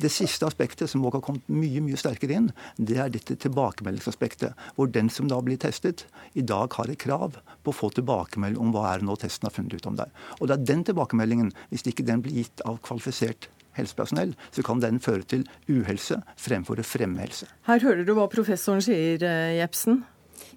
[0.00, 2.48] Det siste aspektet som også har kommet mye mye sterkere inn,
[2.80, 4.56] det er dette tilbakemeldingsaspektet.
[4.76, 8.62] Hvor den som da blir testet, i dag har et krav på å få tilbakemelding
[8.62, 10.22] om hva er det nå testen har funnet ut om deg.
[10.40, 14.82] Og det er den tilbakemeldingen, hvis ikke den blir gitt av kvalifisert helsepersonell, så kan
[14.82, 17.48] den føre til uhelse fremfor å fremme helse.
[17.68, 20.02] Her hører du hva professoren sier, eh, Jepsen.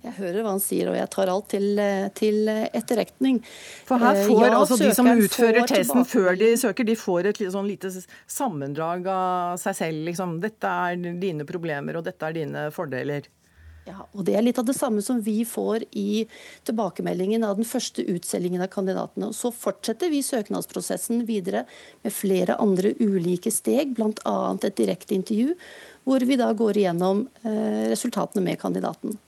[0.06, 3.40] Jeg hører hva han sier, og jeg tar alt til, eh, til etterretning.
[3.88, 7.32] For her eh, får ja, altså De som utfører testen før de søker, de får
[7.32, 7.90] et sånn lite
[8.28, 10.06] sammendrag av seg selv.
[10.12, 10.38] Liksom.
[10.44, 13.26] Dette er dine problemer, og dette er dine fordeler.
[13.86, 16.26] Ja, og Det er litt av det samme som vi får i
[16.66, 19.30] tilbakemeldingen av den første utselgingen av kandidatene.
[19.30, 21.66] Og Så fortsetter vi søknadsprosessen videre
[22.02, 24.58] med flere andre ulike steg, bl.a.
[24.58, 25.54] et direkte intervju,
[26.06, 29.20] hvor vi da går igjennom eh, resultatene med kandidaten.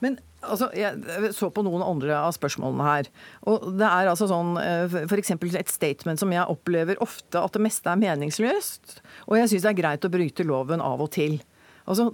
[0.00, 3.12] Men altså, Jeg så på noen andre av spørsmålene her.
[3.44, 5.36] og Det er altså sånn, eh, f.eks.
[5.36, 9.00] et statement som jeg opplever ofte at det meste er meningsløst.
[9.28, 11.40] Og jeg syns det er greit å bryte loven av og til.
[11.84, 12.10] Altså,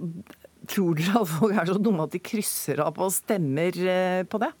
[0.67, 4.41] Tror dere at folk er så dumme at de krysser av og stemmer eh, på
[4.43, 4.53] det?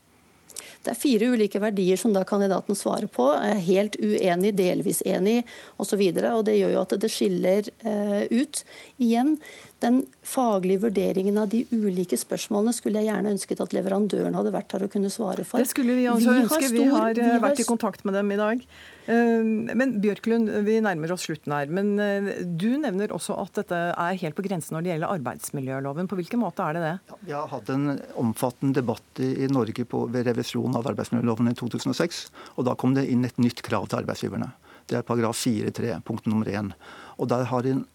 [0.83, 3.25] Det er fire ulike verdier som da kandidaten svarer på.
[3.65, 5.41] Helt uenig, delvis enig
[5.81, 5.99] osv.
[6.15, 8.61] Det gjør jo at det skiller uh, ut.
[9.03, 9.35] Igjen,
[9.83, 14.77] den faglige vurderingen av de ulike spørsmålene skulle jeg gjerne ønsket at leverandøren hadde vært
[14.77, 15.59] her og kunne svare for.
[15.59, 16.61] Det skulle vi også vi ønske.
[16.71, 16.77] Stor,
[17.19, 18.63] vi har vært i kontakt med dem i dag.
[19.07, 21.71] Ehm, men Bjørklund, vi nærmer oss slutten her.
[21.71, 26.09] Men eh, du nevner også at dette er helt på grensen når det gjelder arbeidsmiljøloven.
[26.11, 26.93] På hvilken måte er det det?
[27.11, 31.57] Ja, vi har hatt en omfattende debatt i Norge på, ved revisjon av arbeidsmiljøloven i
[31.57, 32.23] 2006.
[32.55, 34.51] Og da kom det inn et nytt krav til arbeidsgiverne.
[34.87, 36.73] Det er paragraf 4-3, punkt nummer 1.
[37.17, 37.85] Og der har en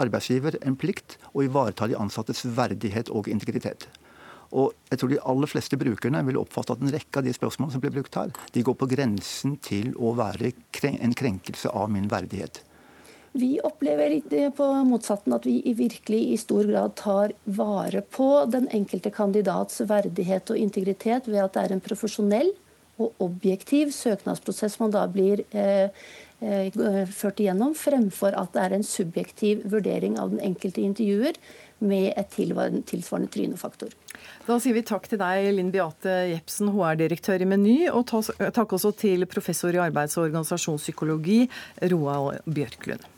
[0.00, 3.88] arbeidsgiver en plikt å ivareta de ansattes verdighet og integritet.
[4.54, 7.74] Og jeg tror de aller fleste brukerne vil oppfatte at en rekke av de spørsmålene
[7.74, 10.52] som blir brukt her, de går på grensen til å være
[10.94, 12.62] en krenkelse av min verdighet.
[13.34, 14.20] Vi opplever
[14.54, 20.52] på motsatten at vi virkelig i stor grad tar vare på den enkelte kandidats verdighet
[20.54, 22.52] og integritet ved at det er en profesjonell
[23.02, 25.90] og objektiv søknadsprosess man da blir eh,
[26.38, 31.34] eh, ført igjennom, fremfor at det er en subjektiv vurdering av den enkelte intervjuer
[31.84, 33.92] med et tilsvarende trynefaktor.
[34.44, 38.92] Da sier vi takk til deg, Linn Beate Jepsen, HR-direktør i Meny, og takk også
[38.98, 41.44] til professor i arbeids- og organisasjonspsykologi,
[41.92, 43.12] Roald Bjørklund.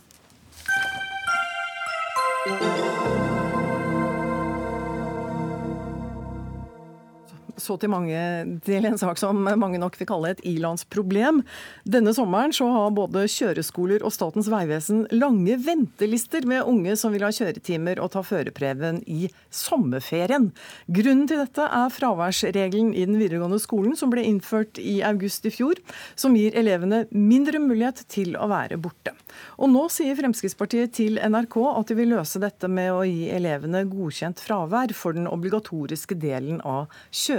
[7.61, 8.21] Så til, mange,
[8.67, 11.43] til en sak som mange nok vil kalle et ilandsproblem.
[11.89, 17.27] Denne sommeren så har både kjøreskoler og Statens vegvesen lange ventelister med unge som vil
[17.27, 20.51] ha kjøretimer og ta førerprøven i sommerferien.
[20.87, 25.55] Grunnen til dette er fraværsregelen i den videregående skolen som ble innført i august i
[25.55, 25.81] fjor,
[26.19, 29.15] som gir elevene mindre mulighet til å være borte.
[29.61, 33.85] Og nå sier Fremskrittspartiet til NRK at de vil løse dette med å gi elevene
[33.89, 36.93] godkjent fravær for den obligatoriske delen av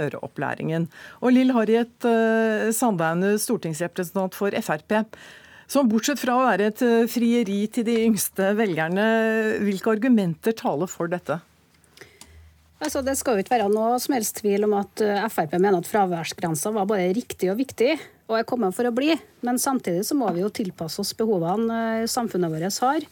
[0.08, 0.88] kjøreopplæringen.
[1.22, 5.04] Og Lill Harriet uh, Sandaune, stortingsrepresentant for Frp.
[5.68, 9.02] Som bortsett fra å være et eh, frieri til de yngste velgerne,
[9.60, 11.36] hvilke argumenter taler for dette?
[12.80, 15.82] Altså, det skal jo ikke være noe som helst tvil om at eh, Frp mener
[15.82, 17.98] at fraværsgrensa var både riktig og viktig.
[18.28, 19.12] og er kommet for å bli.
[19.44, 23.04] Men samtidig så må vi jo tilpasse oss behovene samfunnet vårt har.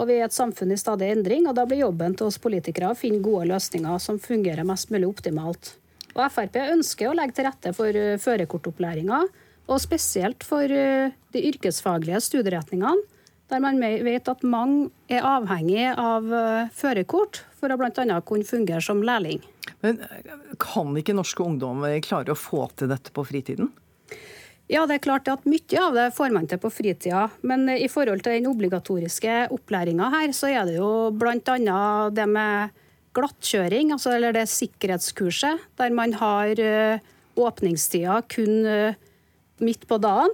[0.00, 2.92] Og vi er et samfunn i stadig endring, og da blir jobben til oss politikere
[2.92, 5.74] å finne gode løsninger som fungerer mest mulig optimalt.
[6.12, 9.22] Og Frp ønsker å legge til rette for førerkortopplæringa,
[9.70, 13.06] og spesielt for de yrkesfaglige studieretningene,
[13.52, 16.28] der man vet at mange er avhengig av
[16.76, 18.20] førerkort for å bl.a.
[18.24, 19.42] kunne fungere som lærling.
[19.84, 20.00] Men
[20.60, 23.70] Kan ikke norske ungdommer klare å få til dette på fritiden?
[24.72, 27.90] Ja, det er klart at Mye av det får man til på fritida, men i
[27.92, 31.82] forhold til den obligatoriske opplæringa her, så er det jo bl.a.
[32.14, 32.78] det med
[33.16, 37.02] glattkjøring, altså, eller det sikkerhetskurset, der man har uh,
[37.40, 38.96] åpningstida kun uh,
[39.62, 40.32] midt på dagen.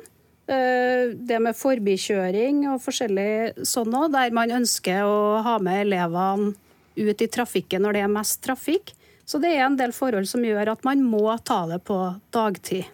[0.49, 6.55] Uh, det med forbikjøring og forskjellig sånn òg, der man ønsker å ha med elevene
[6.99, 8.95] ut i trafikken når det er mest trafikk.
[9.29, 11.99] Så det er en del forhold som gjør at man må ta det på
[12.33, 12.87] dagtid.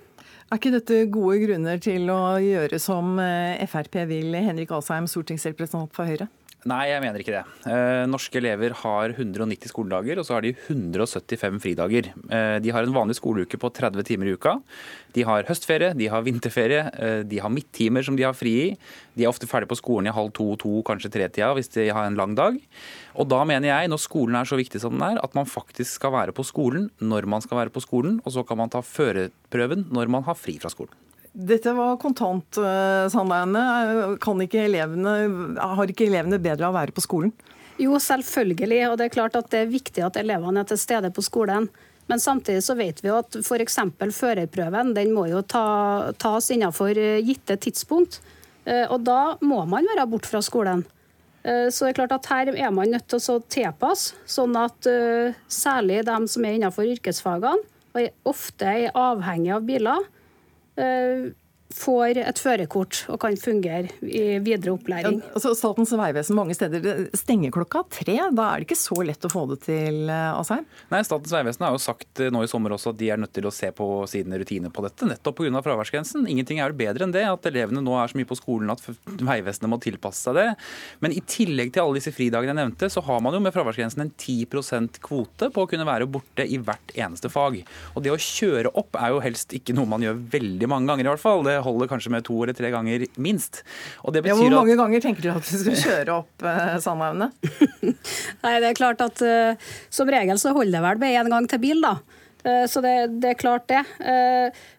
[0.50, 5.94] Er ikke dette gode grunner til å gjøre som eh, Frp vil, Henrik Asheim, stortingsrepresentant
[5.94, 6.28] for Høyre?
[6.64, 7.42] Nei, jeg mener ikke det.
[7.68, 12.08] Eh, norske elever har 190 skoledager, og så har de 175 fridager.
[12.24, 14.54] Eh, de har en vanlig skoleuke på 30 timer i uka.
[15.12, 18.78] De har høstferie, de har vinterferie, eh, de har midttimer som de har fri i.
[19.12, 22.08] De er ofte ferdig på skolen i halv to, to, kanskje tre-tida hvis de har
[22.08, 22.56] en lang dag.
[23.14, 26.00] Og da mener jeg, når skolen er så viktig som den er, at man faktisk
[26.00, 28.80] skal være på skolen når man skal være på skolen, og så kan man ta
[28.80, 31.03] førerprøven når man har fri fra skolen.
[31.34, 34.18] Dette var kontantsamværene.
[34.22, 35.14] Kan ikke elevene,
[35.58, 37.32] har ikke elevene bedre av å være på skolen?
[37.82, 38.84] Jo, selvfølgelig.
[38.92, 41.66] Og det er klart at det er viktig at elevene er til stede på skolen.
[42.06, 43.78] Men samtidig så vet vi at f.eks.
[44.14, 48.20] førerprøven den må jo ta, tas innenfor gitte tidspunkt.
[48.64, 50.84] Eh, og da må man være borte fra skolen.
[51.44, 54.88] Eh, så det er klart at her er man nødt til å tilpasse, sånn at
[54.88, 60.08] eh, særlig de som er innenfor yrkesfagene, og ofte er avhengig av biler,
[60.76, 61.34] Eh,
[61.72, 65.18] får et førerkort og kan fungere i videre opplæring.
[65.18, 68.16] Ja, altså Statens vegvesen mange steder stenger klokka tre.
[68.36, 70.66] Da er det ikke så lett å få det til, eh, Asheim?
[70.92, 73.32] Nei, Statens vegvesen har jo sagt eh, nå i sommer også at de er nødt
[73.34, 75.62] til å se på sine rutiner på dette, nettopp pga.
[75.64, 76.28] fraværsgrensen.
[76.30, 78.84] Ingenting er vel bedre enn det, at elevene nå er så mye på skolen at
[79.24, 80.46] Vegvesenet må tilpasse seg det.
[81.00, 84.04] Men i tillegg til alle disse fridagene jeg nevnte, så har man jo med fraværsgrensen
[84.04, 87.60] en 10% kvote på å kunne være borte i hvert eneste fag.
[87.94, 91.08] Og det å kjøre opp er jo helst ikke noe man gjør veldig mange ganger,
[91.08, 91.44] i hvert fall.
[91.46, 93.62] Det holder kanskje med to eller tre ganger minst.
[94.02, 94.80] Og det betyr ja, hvor mange at...
[94.82, 97.30] ganger tenker du at du skal kjøre opp eh, Sandhaugene?
[98.44, 101.48] Nei, det er klart at uh, som regel så holder det vel med én gang
[101.50, 101.98] til bil, da.
[102.44, 103.82] Eh, så det, det, er klart, det.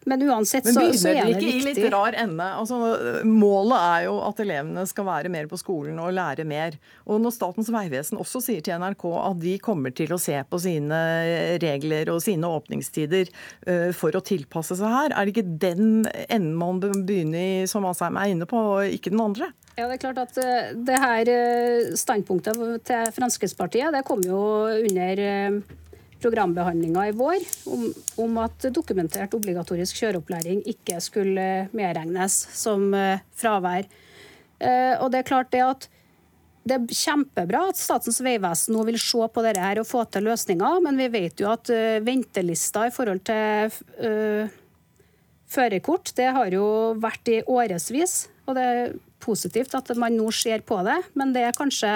[0.06, 1.10] Men uansett så, så er det viktig.
[1.10, 2.46] Men begynner dere ikke i litt rar ende?
[2.60, 2.78] Altså,
[3.26, 6.78] målet er jo at elevene skal være mer på skolen og lære mer.
[7.06, 10.60] Og når Statens vegvesen også sier til NRK at de kommer til å se på
[10.62, 11.00] sine
[11.62, 13.30] regler og sine åpningstider
[13.96, 18.18] for å tilpasse seg her, er det ikke den enden man begynner i, som Asheim
[18.20, 19.50] er inne på, og ikke den andre?
[19.76, 20.38] Ja, det er klart at
[20.86, 21.30] det her
[21.98, 24.38] Standpunktet til Fremskrittspartiet det kom jo
[24.70, 25.20] under
[26.26, 27.84] programbehandlinga i vår om,
[28.22, 31.46] om, at dokumentert obligatorisk kjøreopplæring ikke skulle
[31.76, 33.86] medregnes som uh, fravær.
[34.58, 35.88] Uh, og Det er klart det at
[36.66, 40.26] det er kjempebra at Statens vegvesen nå vil se på dette her og få til
[40.26, 44.50] løsninger, men vi vet jo at uh, ventelista i forhold til
[45.46, 46.66] førerkort det har jo
[46.98, 48.24] vært i årevis.
[48.50, 51.92] Og det er positivt at man nå ser på det, men det er kanskje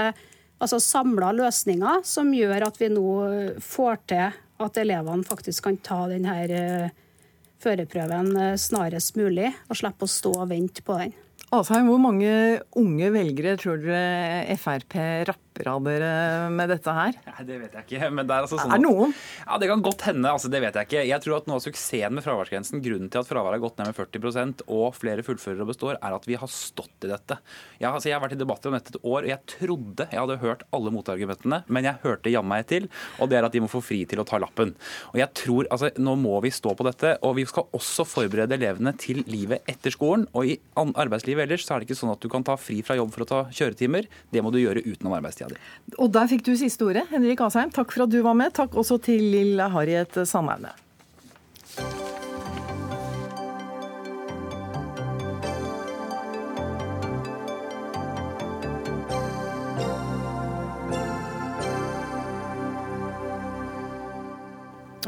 [0.61, 3.11] altså samla løsninger som gjør at vi nå
[3.65, 6.93] får til at elevene faktisk kan ta denne eh,
[7.65, 11.15] førerprøven eh, snarest mulig, og slippe å stå og vente på den.
[11.51, 12.33] Asheim, hvor mange
[12.79, 17.17] unge velgere tror dere Frp rapper av dere med dette her?
[17.27, 18.11] Nei, Det vet jeg ikke.
[18.15, 18.73] men Det er altså sånn...
[18.73, 19.15] Er det noen?
[19.47, 20.31] Ja, Det kan godt hende.
[20.31, 21.03] altså Det vet jeg ikke.
[21.09, 23.91] Jeg tror at noe av suksessen med fraværsgrensen, grunnen til at fraværet har gått ned
[23.91, 27.39] med 40% og flere fullfører og består, er at vi har stått i dette.
[27.81, 30.21] Jeg, altså, jeg har vært i debatter om dette et år, og jeg trodde jeg
[30.21, 32.89] hadde hørt alle motargumentene, men jeg hørte jammen meg til,
[33.21, 34.73] og det er at de må få fri til å ta lappen.
[35.13, 38.57] Og jeg tror, altså Nå må vi stå på dette, og vi skal også forberede
[38.57, 40.27] elevene til livet etter skolen.
[40.35, 42.97] og i arbeidslivet ellers så er det ikke sånn at du kan ta fri fra
[42.99, 44.09] jobb for å ta kjøretimer.
[44.33, 45.97] Det må du gjøre utenom arbeidstida di.
[45.99, 47.71] Og der fikk du siste ordet, Henrik Asheim.
[47.71, 48.53] Takk for at du var med.
[48.53, 50.73] Takk også til Lill Harriet Sandaune.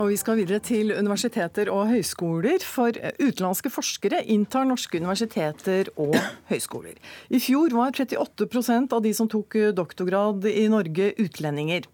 [0.02, 6.16] Og vi skal videre til universiteter og høyskoler, for utenlandske forskere inntar norske universiteter og
[6.50, 6.96] høyskoler.
[7.30, 11.86] I fjor var 38% av de som tok doktorgrad i Norge, utlendinger.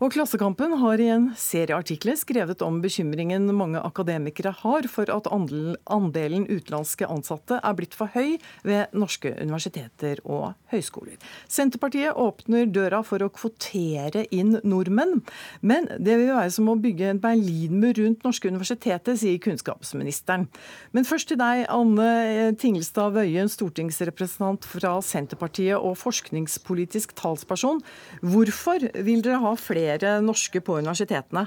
[0.00, 5.26] Og Klassekampen har i en serie artikler skrevet om bekymringen mange akademikere har for at
[5.28, 11.18] andelen utenlandske ansatte er blitt for høy ved norske universiteter og høyskoler.
[11.52, 15.20] Senterpartiet åpner døra for å kvotere inn nordmenn,
[15.60, 20.48] men det vil være som å bygge en berlinmur rundt norske universiteter, sier kunnskapsministeren.
[20.96, 27.84] Men først til deg, Anne Tingelstad Wøien, stortingsrepresentant fra Senterpartiet og forskningspolitisk talsperson.
[28.24, 31.46] Hvorfor vil dere ha flere flere norske på universitetene?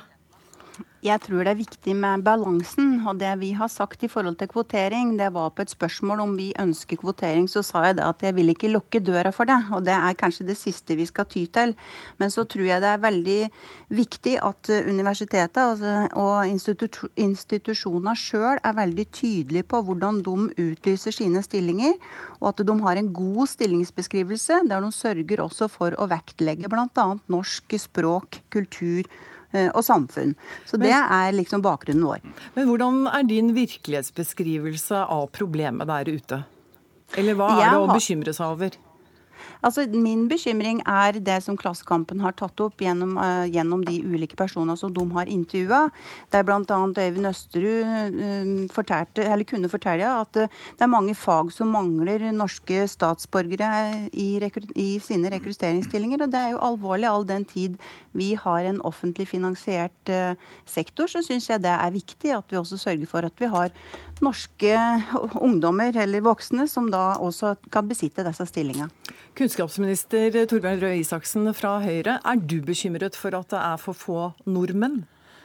[1.04, 2.93] Jeg tror det er viktig med balansen.
[3.04, 6.36] Og det vi har sagt i forhold til kvotering, det var på et spørsmål om
[6.39, 9.58] vi ønsker kvotering, så sa jeg det at jeg vil ikke lukke døra for det.
[9.76, 11.76] Og det er kanskje det siste vi skal ty til.
[12.24, 13.41] Men så tror jeg det er veldig
[13.99, 21.43] viktig at universitetet altså, og institusjonene sjøl er veldig tydelige på hvordan de utlyser sine
[21.43, 21.99] stillinger,
[22.39, 27.08] og at de har en god stillingsbeskrivelse der de sørger også for å vektlegge bl.a.
[27.28, 29.42] norsk språk, kultur, Eh,
[29.74, 30.34] og samfunn.
[30.66, 32.24] Så Det er liksom bakgrunnen vår.
[32.56, 36.43] Men hvordan er din virkelighetsbeskrivelse av problemet der ute?
[37.18, 38.78] Eller hva er det å bekymre seg over?
[39.63, 44.37] Altså, Min bekymring er det som Klassekampen har tatt opp gjennom, uh, gjennom de ulike
[44.39, 45.87] personene som de har intervjua.
[46.33, 46.59] Der bl.a.
[46.59, 52.83] Øyvind Østerud uh, fortalte, kunne fortelle at uh, det er mange fag som mangler norske
[52.91, 54.39] statsborgere i,
[54.75, 56.25] i, sine rekrutteringsstillinger.
[56.25, 57.77] Og det er jo alvorlig all den tid
[58.13, 60.11] vi har en offentlig finansiert
[60.69, 61.07] sektor.
[61.09, 63.71] Så syns jeg det er viktig at vi også sørger for at vi har
[64.24, 64.74] norske
[65.39, 68.89] ungdommer eller voksne som da også kan besitte disse stillingene.
[69.38, 74.19] Kunnskapsminister Torbjørn Røe Isaksen fra Høyre, er du bekymret for at det er for få
[74.45, 75.03] nordmenn?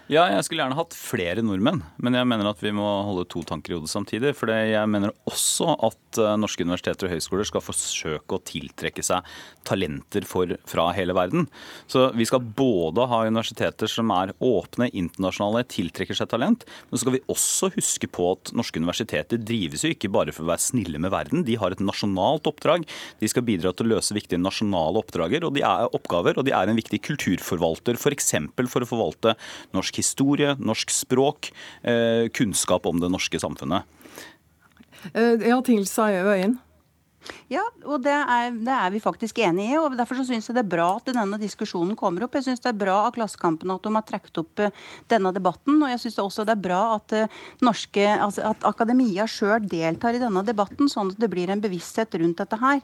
[0.09, 3.43] Ja, jeg skulle gjerne hatt flere nordmenn, men jeg mener at vi må holde to
[3.45, 4.31] tanker i hodet samtidig.
[4.39, 9.27] For jeg mener også at eh, norske universiteter og høyskoler skal forsøke å tiltrekke seg
[9.69, 11.45] talenter for, fra hele verden.
[11.93, 17.03] Så vi skal både ha universiteter som er åpne, internasjonale, tiltrekker seg talent, men så
[17.03, 20.65] skal vi også huske på at norske universiteter drives jo ikke bare for å være
[20.71, 21.45] snille med verden.
[21.45, 22.89] De har et nasjonalt oppdrag.
[23.21, 26.57] De skal bidra til å løse viktige nasjonale oppdrager, og de er oppgaver, og de
[26.57, 28.33] er en viktig kulturforvalter, f.eks.
[28.57, 29.37] For, for å forvalte
[29.77, 31.51] norsk historie, norsk språk,
[31.83, 33.83] eh, kunnskap om det norske samfunnet.
[35.13, 36.59] Eh, ja, Tilsa Øyen.
[37.49, 39.77] Ja, og det er, det er, vi faktisk enig i.
[39.81, 42.37] og Derfor så syns jeg det er bra at denne diskusjonen kommer opp.
[42.39, 45.81] Jeg syns det er bra av Klassekampen at de har trukket opp uh, denne debatten.
[45.83, 50.17] Og jeg syns også det er bra at, uh, norske, altså at akademia sjøl deltar
[50.17, 52.83] i denne debatten, sånn at det blir en bevissthet rundt dette her.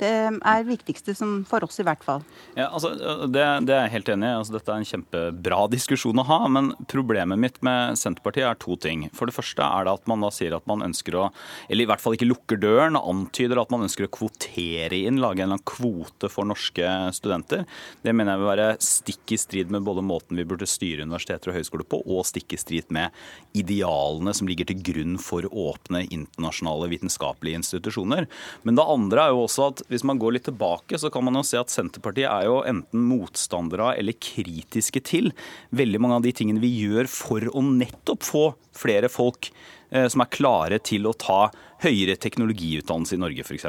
[0.00, 1.14] Det er det viktigste
[1.46, 2.24] for oss, i hvert fall.
[2.58, 2.94] Ja, altså,
[3.30, 4.38] det, det er jeg helt enig i.
[4.40, 6.40] Altså, dette er en kjempebra diskusjon å ha.
[6.50, 9.08] Men problemet mitt med Senterpartiet er to ting.
[9.14, 11.28] For det første er det at man da sier at man ønsker å,
[11.68, 15.42] eller i hvert fall ikke lukker døren, antyder at man ønsker å kvotere inn, lage
[15.42, 17.64] en eller annen kvote for norske studenter.
[18.04, 21.50] Det mener jeg vil være stikk i strid med både måten vi burde styre universiteter
[21.50, 23.14] og høyskoler på, og stikk i strid med
[23.58, 28.28] idealene som ligger til grunn for åpne internasjonale vitenskapelige institusjoner.
[28.62, 31.40] Men det andre er jo også at hvis man går litt tilbake, så kan man
[31.40, 35.32] jo se at Senterpartiet er jo enten motstandere av eller kritiske til
[35.74, 38.44] veldig mange av de tingene vi gjør for å nettopp få
[38.74, 39.50] flere folk
[39.90, 41.48] som er klare til å ta
[41.84, 43.66] høyere teknologiutdannelse i Norge f.eks.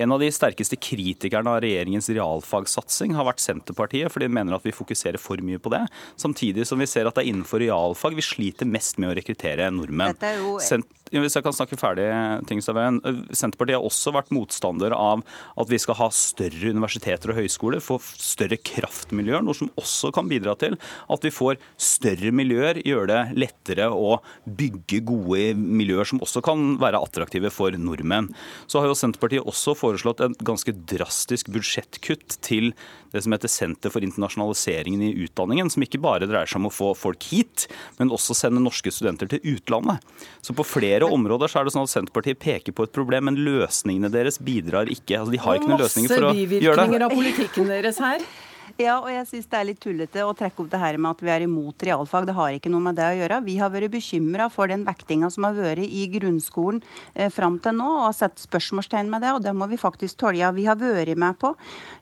[0.00, 4.66] En av de sterkeste kritikerne av regjeringens realfagsatsing har vært Senterpartiet, fordi de mener at
[4.66, 5.84] vi fokuserer for mye på det.
[6.20, 9.70] Samtidig som vi ser at det er innenfor realfag vi sliter mest med å rekruttere
[9.74, 10.16] nordmenn.
[10.16, 10.58] Dette er Jo...
[11.12, 12.06] Hvis jeg kan snakke ferdig,
[12.48, 12.96] Tingstadveien.
[13.36, 15.20] Senterpartiet har også vært motstander av
[15.60, 20.30] at vi skal ha større universiteter og høyskoler, få større kraftmiljøer, noe som også kan
[20.30, 20.78] bidra til
[21.12, 24.16] at vi får større miljøer, gjør det lettere å
[24.48, 28.30] bygge gode miljøer som også kan være attraktive for nordmenn.
[28.64, 32.72] Så har jo Senterpartiet også foreslått et ganske drastisk budsjettkutt til
[33.12, 36.72] det som heter Senter for internasjonaliseringen i utdanningen, som ikke bare dreier seg om å
[36.72, 37.66] få folk hit,
[37.98, 40.00] men også sende norske studenter til utlandet.
[40.40, 43.40] Så på flere områder så er det sånn at Senterpartiet peker på et problem, men
[43.42, 45.20] løsningene deres bidrar ikke.
[45.22, 46.46] Altså, de har ikke noen løsninger for å gjøre det.
[46.46, 48.26] Masse bivirkninger av politikken deres her.
[48.80, 51.22] Ja, og jeg syns det er litt tullete å trekke opp det her med at
[51.24, 52.26] vi er imot realfag.
[52.28, 53.40] Det har ikke noe med det å gjøre.
[53.44, 56.80] Vi har vært bekymra for den vektinga som har vært i grunnskolen
[57.14, 60.22] eh, fram til nå, og har sett spørsmålstegn med det, og det må vi faktisk
[60.22, 60.48] tåle.
[60.56, 61.52] Vi har vært med på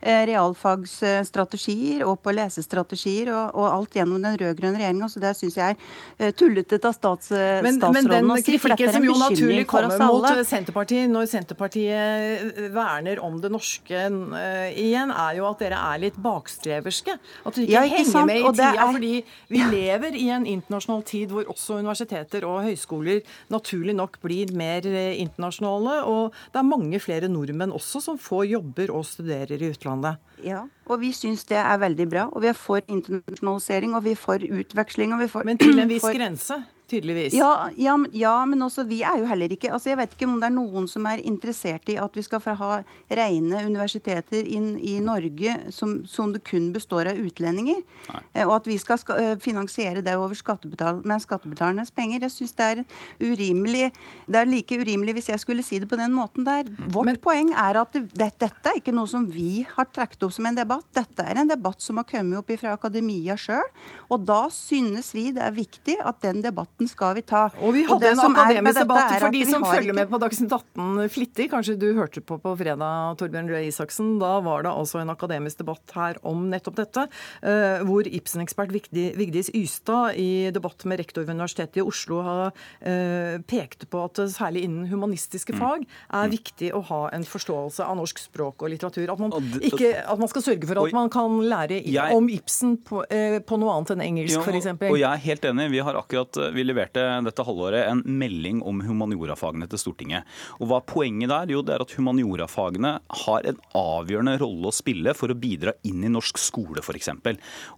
[0.00, 5.58] eh, realfagsstrategier og på lesestrategier og, og alt gjennom den rød-grønne regjeringa, så det syns
[5.58, 8.12] jeg er eh, tullete av stats, men, statsråden å si.
[8.14, 14.06] Men den kritikken som jo naturlig kommer mot Senterpartiet når Senterpartiet verner om det norske
[14.10, 17.18] uh, igjen, er jo at dere er litt bakstreverske frihetsstreverske.
[17.46, 18.26] At du ikke, Ja, ikke henger sant?
[18.26, 18.74] med i tida.
[18.74, 24.20] er- Fordi vi lever i en internasjonal tid hvor også universiteter og høyskoler naturlig nok
[24.20, 26.04] blir mer eh, internasjonale.
[26.06, 30.16] Og det er mange flere nordmenn også som får jobber og studerer i utlandet.
[30.44, 32.28] Ja, og vi syns det er veldig bra.
[32.32, 35.12] Og vi er for internasjonalisering, og vi er for utveksling.
[35.12, 37.34] Og vi er for, Men til en viss for- grense, tydeligvis.
[37.38, 40.28] Ja, ja, men- ja, men også vi er jo heller ikke altså Jeg vet ikke
[40.28, 44.44] om det er noen som er interessert i at vi skal få ha rene universiteter
[44.46, 47.80] inn i Norge som, som det kun består av utlendinger.
[48.12, 48.44] Nei.
[48.44, 52.20] Og at vi skal ska, eh, finansiere det over skattebetal med skattebetalernes penger.
[52.26, 52.84] Jeg syns det er
[53.20, 53.90] urimelig.
[54.28, 56.64] Det er like urimelig hvis jeg skulle si det på den måten der.
[56.92, 60.34] Vårt poeng er at det, det, dette er ikke noe som vi har trukket opp
[60.36, 60.86] som en debatt.
[60.96, 63.66] Dette er en debatt som har kommet opp fra akademia sjøl.
[64.10, 67.50] Og da synes vi det er viktig at den debatten skal vi ta.
[67.60, 70.52] Og vi hadde og en akademisk debatt for de som følger ikke- med på Dagsnytt
[70.52, 71.50] 18 flittig.
[71.50, 74.18] Kanskje du hørte på på fredag, Torbjørn Røe Isaksen.
[74.18, 77.08] Da var det altså en akademisk debatt her om nettopp dette.
[77.42, 82.52] eh, Hvor Ibsen-ekspert Vigdis Ystad i debatt med rektor ved Universitetet i Oslo har
[82.82, 87.80] eh, pekte på at det særlig innen humanistiske fag er viktig å ha en forståelse
[87.84, 89.10] av norsk språk og litteratur.
[89.12, 91.82] At man, ikke, at man skal sørge for at man kan lære
[92.14, 94.66] om Ibsen på, eh, på noe annet enn engelsk, f.eks.
[94.90, 95.70] Og jeg er helt enig.
[95.70, 100.28] Vi har akkurat, vi leverte dette halvåret en melding om humaniorafagene til Stortinget.
[100.60, 101.52] Og hva er poenget der?
[101.54, 102.92] Jo, det er at humaniorafagene
[103.24, 107.12] har en avgjørende rolle å spille for å bidra inn i norsk skole, f.eks.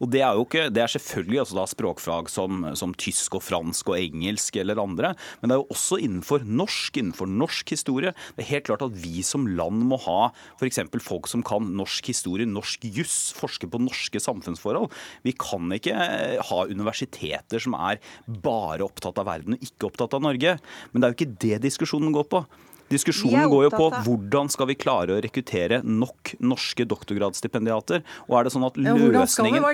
[0.00, 3.44] Og det er jo ikke, det er selvfølgelig altså da språkfag som, som tysk og
[3.44, 8.14] fransk og engelsk eller andre, men det er jo også innenfor norsk, innenfor norsk historie.
[8.36, 10.82] Det er helt klart at vi som land må ha f.eks.
[11.02, 14.90] folk som kan norsk historie, norsk juss, forske på norske samfunnsforhold.
[15.26, 15.96] Vi kan ikke
[16.48, 20.56] ha universiteter som er bare opptatt av verden og ikke opptatt av Norge.
[20.92, 22.44] Men det er jo ikke det diskusjonen går på.
[22.92, 28.02] Diskusjonen går jo på hvordan skal vi klare å rekruttere nok norske doktorgradsstipendiater.
[28.28, 29.64] Og er det sånn at løsningen?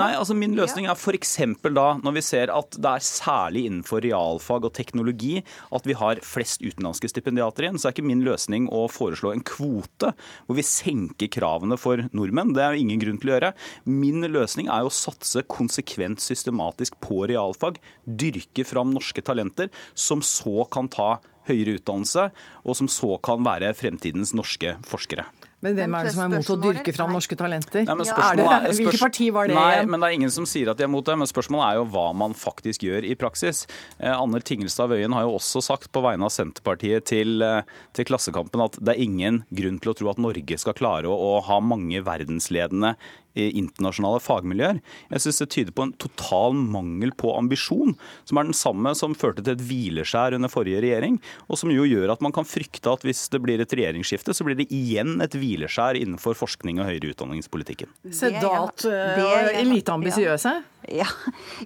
[0.00, 1.36] Nei, altså Min løsning er f.eks.
[1.74, 5.36] da, når vi ser at det er særlig innenfor realfag og teknologi
[5.74, 9.44] at vi har flest utenlandske stipendiater igjen, så er ikke min løsning å foreslå en
[9.46, 10.12] kvote
[10.46, 12.54] hvor vi senker kravene for nordmenn.
[12.56, 13.52] Det er jo ingen grunn til å gjøre.
[13.90, 20.22] Min løsning er jo å satse konsekvent systematisk på realfag, dyrke fram norske talenter, som
[20.24, 21.16] så kan ta
[21.48, 22.28] høyere utdannelse,
[22.64, 25.26] og som så kan være fremtidens norske forskere.
[25.64, 27.86] Men hvem er det som er imot å dyrke fram norske talenter?
[27.88, 30.76] Nei, men er er- parti var det Nei, men det er ingen som sier at
[30.76, 31.16] de er mot det.
[31.16, 33.64] Men spørsmålet er jo hva man faktisk gjør i praksis.
[33.98, 37.62] Eh, Anner Tingelstad Wøien har jo også sagt på vegne av Senterpartiet til, eh,
[37.94, 41.16] til Klassekampen at det er ingen grunn til å tro at Norge skal klare å,
[41.16, 42.96] å ha mange verdensledende
[43.34, 44.80] internasjonale fagmiljøer.
[45.10, 49.14] Jeg syns det tyder på en total mangel på ambisjon, som er den samme som
[49.18, 52.92] førte til et hvileskjær under forrige regjering, og som jo gjør at man kan frykte
[52.92, 56.86] at hvis det blir et regjeringsskifte, så blir det igjen et hvileskjær innenfor forskning og
[56.90, 57.90] høyere utdanningspolitikken.
[58.10, 60.54] Sedat Det og jeg- lite ambisiøse?
[60.60, 60.62] Ja,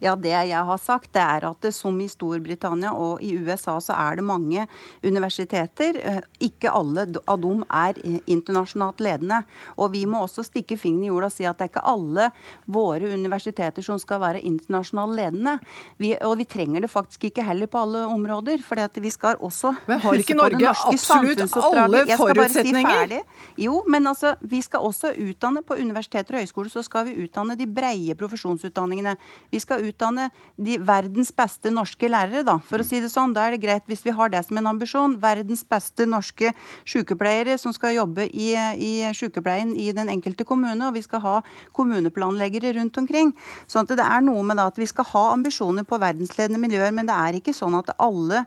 [0.05, 3.79] ja, det jeg har sagt, det er at det, som i Storbritannia og i USA,
[3.83, 4.67] så er det mange
[5.05, 5.99] universiteter.
[6.03, 9.43] eh, Ikke alle av dem er eh, internasjonalt ledende.
[9.77, 12.31] Og vi må også stikke fingeren i jorda og si at det er ikke alle
[12.67, 15.59] våre universiteter som skal være internasjonalt ledende.
[15.99, 18.63] Vi, og vi trenger det faktisk ikke heller på alle områder.
[18.65, 23.15] For vi skal også Men har ikke Norge absolutt alle forutsetninger?
[23.19, 23.65] si?
[23.65, 27.57] Jo, men altså, vi skal også utdanne på universiteter og høyskoler, så skal vi utdanne
[27.59, 29.08] de breie profesjonsutdanningene.
[29.53, 33.35] Vi skal utdanne de verdens beste norske lærere, da, for å si det sånn.
[33.37, 35.17] Da er det greit hvis vi har det som en ambisjon.
[35.23, 36.53] Verdens beste norske
[36.89, 41.37] sykepleiere som skal jobbe i, i sykepleien i den enkelte kommune, og vi skal ha
[41.77, 43.35] kommuneplanleggere rundt omkring.
[43.71, 46.93] Sånn at det er noe med da at vi skal ha ambisjoner på verdensledende miljøer,
[46.95, 48.45] men det er ikke sånn at alle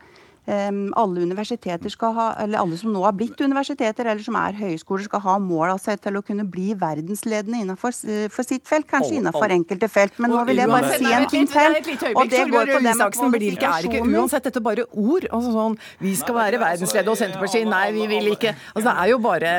[0.51, 5.05] alle universiteter skal ha, eller alle som nå har blitt universiteter eller som er høyskoler,
[5.07, 7.95] skal ha mål av seg til å kunne bli verdensledende innenfor
[8.33, 8.87] for sitt felt.
[8.91, 10.17] Kanskje innenfor enkelte felt.
[10.19, 11.77] Men nå vil jeg bare si en ting til.
[12.15, 14.19] Og det går på det med Isaksen blir ikke, er ikke kvalifikasjoner.
[14.21, 15.27] uansett dette bare ord.
[15.31, 18.55] Altså sånn, vi skal være verdensledende, og Senterpartiet nei, vi vil ikke.
[18.75, 19.51] Altså, det er jo bare,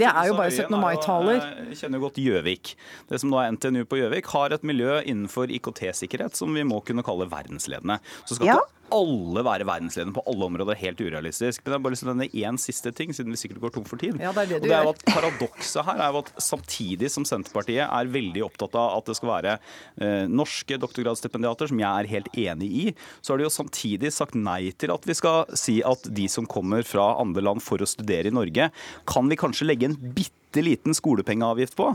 [0.00, 0.78] det er jo bare 17.
[0.80, 1.40] mai-taler.
[1.72, 2.74] Jeg kjenner godt Gjøvik.
[3.10, 6.80] Det som nå er NTNU på Gjøvik, har et miljø innenfor IKT-sikkerhet som vi må
[6.86, 7.98] kunne kalle verdensledende.
[8.24, 8.56] Så skal Ja.
[8.60, 10.78] ikke alle være verdensledende på alle områder.
[10.82, 11.62] Helt urealistisk.
[11.62, 13.74] Men jeg har bare lyst til å nevne én siste ting, siden vi sikkert går
[13.76, 14.18] tom for tid.
[14.22, 17.10] Ja, det er det Og det er jo at Paradokset her er jo at samtidig
[17.12, 21.90] som Senterpartiet er veldig opptatt av at det skal være eh, norske doktorgradsstipendiater, som jeg
[21.90, 22.86] er helt enig i,
[23.20, 26.48] så har de jo samtidig sagt nei til at vi skal si at de som
[26.48, 28.70] kommer fra andre land for å studere i Norge,
[29.08, 31.92] kan vi kanskje legge en bitte liten skolepengeavgift på.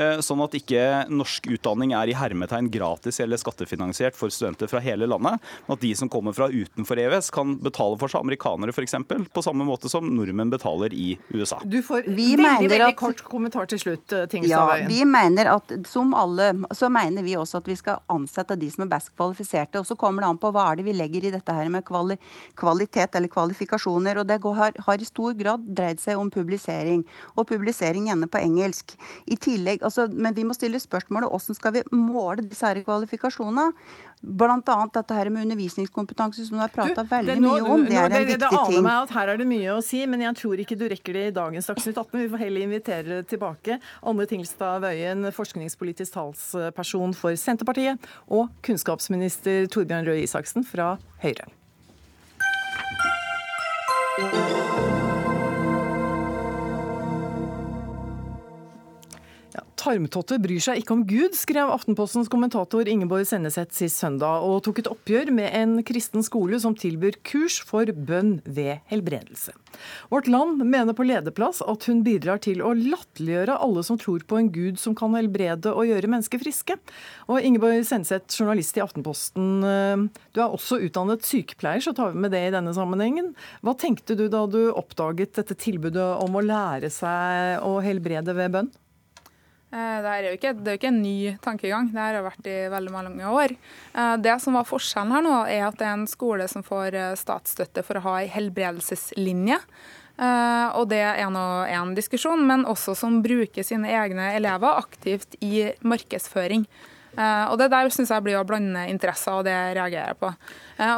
[0.00, 0.82] Eh, sånn at ikke
[1.12, 5.42] norsk utdanning er i hermetegn gratis eller skattefinansiert for studenter fra hele landet.
[5.66, 8.96] Men at de som kommer fra utenfor EØS kan betale for seg, amerikanere f.eks.,
[9.30, 11.58] på samme måte som nordmenn betaler i USA.
[11.64, 15.74] Du får vi veldig, veldig at, kort kommentar til slutt, eh, Ja, vi mener at
[15.88, 19.82] som alle, så mener vi også at vi skal ansette de som er best kvalifiserte.
[19.82, 21.84] Og så kommer det an på hva er det vi legger i dette her med
[21.84, 22.16] kvali,
[22.56, 24.22] kvalitet eller kvalifikasjoner.
[24.22, 27.04] Og det går, har, har, i stor grad dreid seg om publisering.
[27.36, 28.96] Og publisering gjerne på engelsk.
[29.28, 33.70] I tillegg altså, men vi må stille spørsmålet hvordan skal vi måle disse her kvalifikasjonene.
[34.20, 34.58] Bl.a.
[34.92, 37.84] dette her med undervisningskompetanse, som du har prata veldig nå, mye om.
[37.88, 38.82] Det er en det, viktig det ting.
[38.84, 41.24] Meg at her er det mye å si, men jeg tror ikke du rekker det
[41.30, 42.20] i dagens Dagsnytt 18.
[42.20, 50.08] Vi får heller invitere tilbake Anne Tingelstad Wøien, forskningspolitisk talsperson for Senterpartiet, og kunnskapsminister Torbjørn
[50.10, 51.48] Røe Isaksen fra Høyre.
[59.90, 64.78] Tarmtotte bryr seg ikke om Gud, skrev Aftenpostens kommentator Ingeborg Senneset sist søndag, og tok
[64.78, 69.50] et oppgjør med en kristen skole som tilbyr kurs for bønn ved helbredelse.
[70.12, 74.38] Vårt Land mener på lederplass at hun bidrar til å latterliggjøre alle som tror på
[74.38, 76.76] en gud som kan helbrede og gjøre mennesker friske.
[77.26, 82.22] Og Ingeborg Senneset, journalist i Aftenposten, eh, du er også utdannet sykepleier, så tar vi
[82.22, 83.32] med det i denne sammenhengen.
[83.66, 88.54] Hva tenkte du da du oppdaget dette tilbudet om å lære seg å helbrede ved
[88.54, 88.70] bønn?
[89.70, 92.56] Eh, det er jo ikke, er jo ikke en ny tankegang, det har vært i
[92.72, 93.54] veldig mange år.
[93.94, 96.98] Eh, det som var forskjellen her nå, er at det er en skole som får
[96.98, 99.62] eh, statsstøtte for å ha ei helbredelseslinje.
[100.20, 101.42] Og det er nå
[101.72, 106.66] én diskusjon, men også som bruker sine egne elever aktivt i markedsføring.
[107.16, 110.28] Og det der syns jeg blir å blande interesser, og det reagerer jeg på.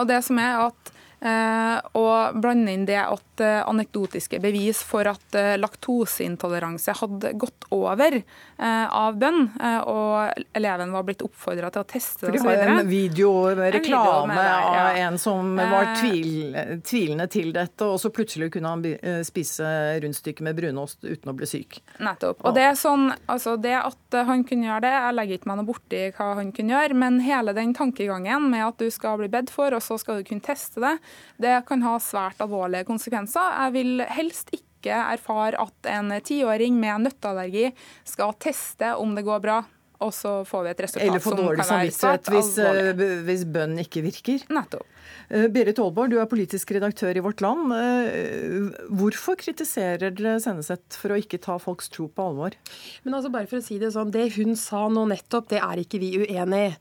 [0.01, 0.92] Og det som er at
[1.23, 8.23] og blande inn det at eh, anekdotiske bevis for at eh, laktoseintoleranse hadde gått over
[8.63, 9.49] av bønn,
[9.91, 12.39] og eleven var blitt oppfordra til å teste det.
[12.39, 16.55] For de har en videoreklame av en som var tvil,
[16.87, 19.67] tvilende til dette, og så plutselig kunne han spise
[20.05, 21.81] rundstykke med brunost uten å bli syk.
[21.99, 22.45] Nettopp.
[22.47, 25.59] Og det er sånn, altså det at han kunne gjøre det, jeg legger ikke meg
[25.59, 29.33] noe borti hva han kunne gjøre, men hele den tankegangen med at du skal bli
[29.33, 30.95] bedt for, og så skal du kunne teste det,
[31.43, 33.59] det kan ha svært alvorlige konsekvenser.
[33.65, 37.71] Jeg vil helst ikke erfare at en tiåring med nøtteallergi
[38.09, 39.63] skal teste om det går bra
[40.03, 44.03] og så får vi et resultat Eller få dårlig samvittighet hvis, eh, hvis bønn ikke
[44.05, 44.45] virker.
[44.53, 44.87] Nettopp.
[45.31, 47.73] Eh, Berit Aalborg, du er politisk redaktør i Vårt Land.
[47.77, 52.57] Eh, hvorfor kritiserer dere Senneset for å ikke ta folks tro på alvor?
[53.05, 55.83] Men altså bare for å si Det sånn, det hun sa nå nettopp, det er
[55.83, 56.77] ikke vi uenig i.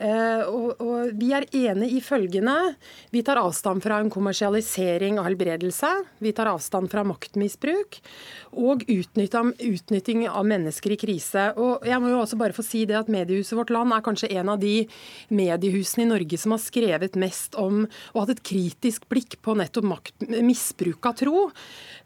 [0.00, 2.56] Eh, og, og, vi er enig i følgende.
[3.12, 5.90] Vi tar avstand fra en kommersialisering av helbredelse.
[6.24, 8.00] Vi tar avstand fra maktmisbruk
[8.50, 11.50] og utnytting av mennesker i krise.
[11.60, 14.32] Og jeg må jo også bare få si det at Mediehuset Vårt Land er kanskje
[14.40, 14.86] en av de
[15.28, 19.86] mediehusene i Norge som har skrevet mest om og hatt et kritisk blikk på nettopp
[19.86, 21.44] makt, misbruk av tro.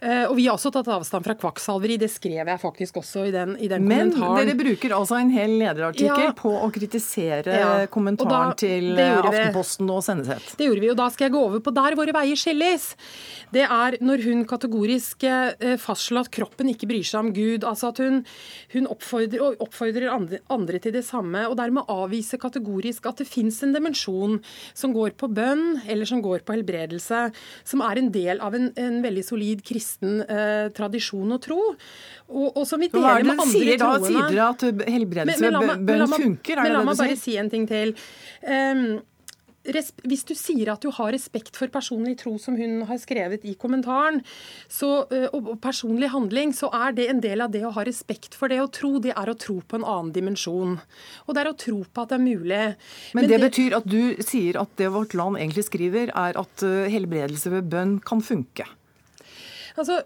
[0.03, 2.01] Eh, og vi har også tatt avstand fra kvakksalveri.
[2.03, 4.41] Det skrev jeg faktisk også i den, i den Men kommentaren.
[4.41, 6.35] Men dere bruker altså en hel lederartikkel ja.
[6.37, 10.55] på å kritisere ja kommentaren da, til Aftenposten og Senneset.
[10.59, 12.91] Det gjorde vi, og da skal jeg gå over på der våre veier skilles.
[13.55, 17.67] Det er når hun kategorisk eh, fastslår at kroppen ikke bryr seg om Gud.
[17.67, 18.23] altså at Hun,
[18.75, 23.63] hun oppfordrer, oppfordrer andre, andre, til det samme, og dermed avviser kategorisk at det fins
[23.63, 24.41] en dimensjon
[24.75, 27.29] som går på bønn, eller som går på helbredelse,
[27.65, 31.61] som er en del av en, en veldig solid kristen eh, tradisjon og tro.
[32.25, 34.01] Og, og som vi deler med andre sier, troende.
[34.01, 36.63] Da sier dere at helbredelse ved bønn funker?
[36.65, 37.74] Men la meg bare si en ting til.
[38.45, 39.03] Um,
[39.65, 43.55] hvis du sier at du har respekt for personlig tro, som hun har skrevet i
[43.57, 44.21] kommentaren,
[44.69, 48.53] så, og personlig handling, så er det en del av det å ha respekt for
[48.53, 48.99] det å tro.
[49.01, 50.77] Det er å tro på en annen dimensjon.
[51.25, 52.61] Og det er å tro på at det er mulig.
[52.61, 56.41] Men, Men det, det, betyr at du sier at det Vårt Land egentlig skriver, er
[56.45, 58.69] at helbredelse ved bønn kan funke?
[59.81, 60.03] Altså,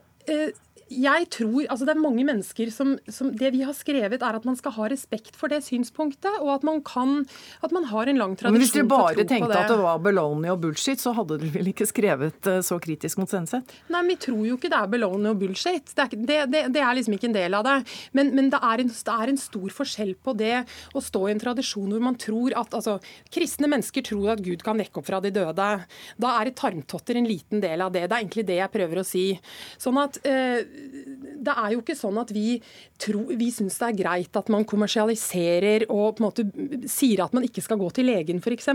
[0.89, 4.47] jeg tror, altså Det er mange mennesker som, som, Det vi har skrevet, er at
[4.49, 7.27] man skal ha respekt for det synspunktet, og at man kan,
[7.63, 8.55] at man har en lang tradisjon for å tro på det.
[8.55, 11.71] Men Hvis dere bare tenkte at det var baloney og bullshit, så hadde dere vel
[11.73, 13.75] ikke skrevet eh, så kritisk mot Senset?
[13.89, 15.93] Nei, men vi tror jo ikke det er baloney og bullshit.
[15.93, 17.77] Det er, det, det, det er, liksom ikke en del av det.
[18.17, 20.55] Men, men det, er en, det, er en, stor forskjell på det
[20.97, 22.99] å stå i en tradisjon hvor man tror at altså,
[23.33, 25.69] Kristne mennesker tror at Gud kan vekke opp fra de døde.
[26.19, 28.07] Da er tarmtotter en liten del av det.
[28.09, 29.27] Det er egentlig det jeg prøver å si.
[29.81, 30.78] Sånn at eh,
[31.49, 32.59] det er jo ikke sånn at vi,
[33.01, 36.45] tror, vi syns det er greit at man kommersialiserer og på en måte
[36.91, 38.71] sier at man ikke skal gå til legen f.eks.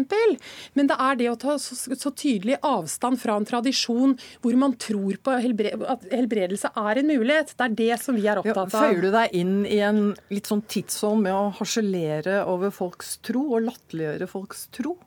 [0.77, 4.75] Men det er det å ta så, så, tydelig avstand fra en tradisjon hvor man
[4.79, 7.55] tror på helbre, at helbredelse er en mulighet.
[7.57, 8.73] Det er det som vi er opptatt av.
[8.73, 13.17] Ja, føyer du deg inn i en litt sånn tidsånd med å harselere over folks
[13.25, 14.97] tro og latterliggjøre folks tro?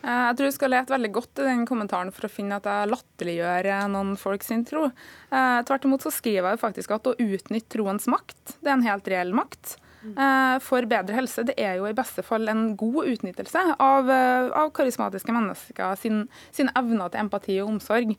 [0.00, 2.68] Eh, jeg tror du skal lete veldig godt i den kommentaren for å finne at
[2.68, 4.88] jeg latterliggjør eh, noen folk sin tro.
[4.88, 8.88] Eh, tvert imot så skriver jeg faktisk at å utnytte troens makt, det er en
[8.88, 9.76] helt reell makt.
[10.64, 15.34] For bedre helse det er jo i beste fall en god utnyttelse av, av karismatiske
[15.36, 16.22] mennesker sin,
[16.56, 18.14] sin evner til empati og omsorg.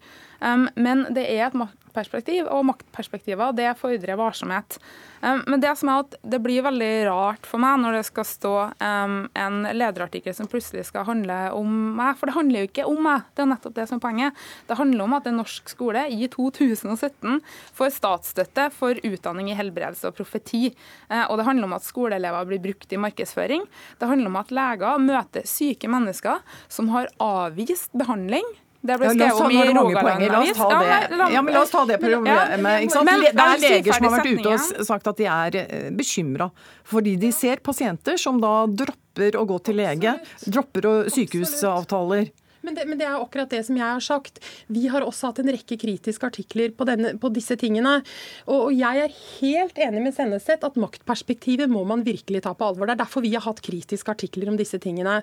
[0.77, 4.77] Men det er et maktperspektiv, og maktperspektiver det fordrer varsomhet.
[5.21, 8.53] Men det som er at det blir veldig rart for meg når det skal stå
[8.81, 13.27] en lederartikkel som plutselig skal handle om meg, for det handler jo ikke om meg.
[13.35, 14.41] Det er nettopp det som er poenget.
[14.69, 17.41] Det handler om at en norsk skole i 2017
[17.77, 20.71] får statsstøtte for utdanning i helbredelse og profeti.
[21.11, 23.67] Uh, og det handler om at skoleelever blir brukt i markedsføring.
[23.99, 26.41] Det handler om at leger møter syke mennesker
[26.71, 28.47] som har avvist behandling
[28.81, 31.33] det ble skrevet ja, om i Rogaland La oss ta det.
[31.33, 32.71] Ja, men la oss ta det problemet.
[32.81, 33.11] Ikke sant?
[33.11, 36.49] det er leger som har vært ute og sagt at de er eh, bekymra
[36.91, 40.15] fordi de ser pasienter som da dropper å gå til lege,
[40.47, 42.31] dropper sykehusavtaler.
[42.61, 44.41] Men det, men det, er akkurat det som jeg har sagt.
[44.71, 47.99] Vi har også hatt en rekke kritiske artikler på, denne, på disse tingene.
[48.45, 52.69] Og, og, jeg er helt enig med Senneset at maktperspektivet må man virkelig ta på
[52.69, 52.89] alvor.
[52.89, 55.19] Det er derfor vi har hatt kritiske artikler om disse tingene.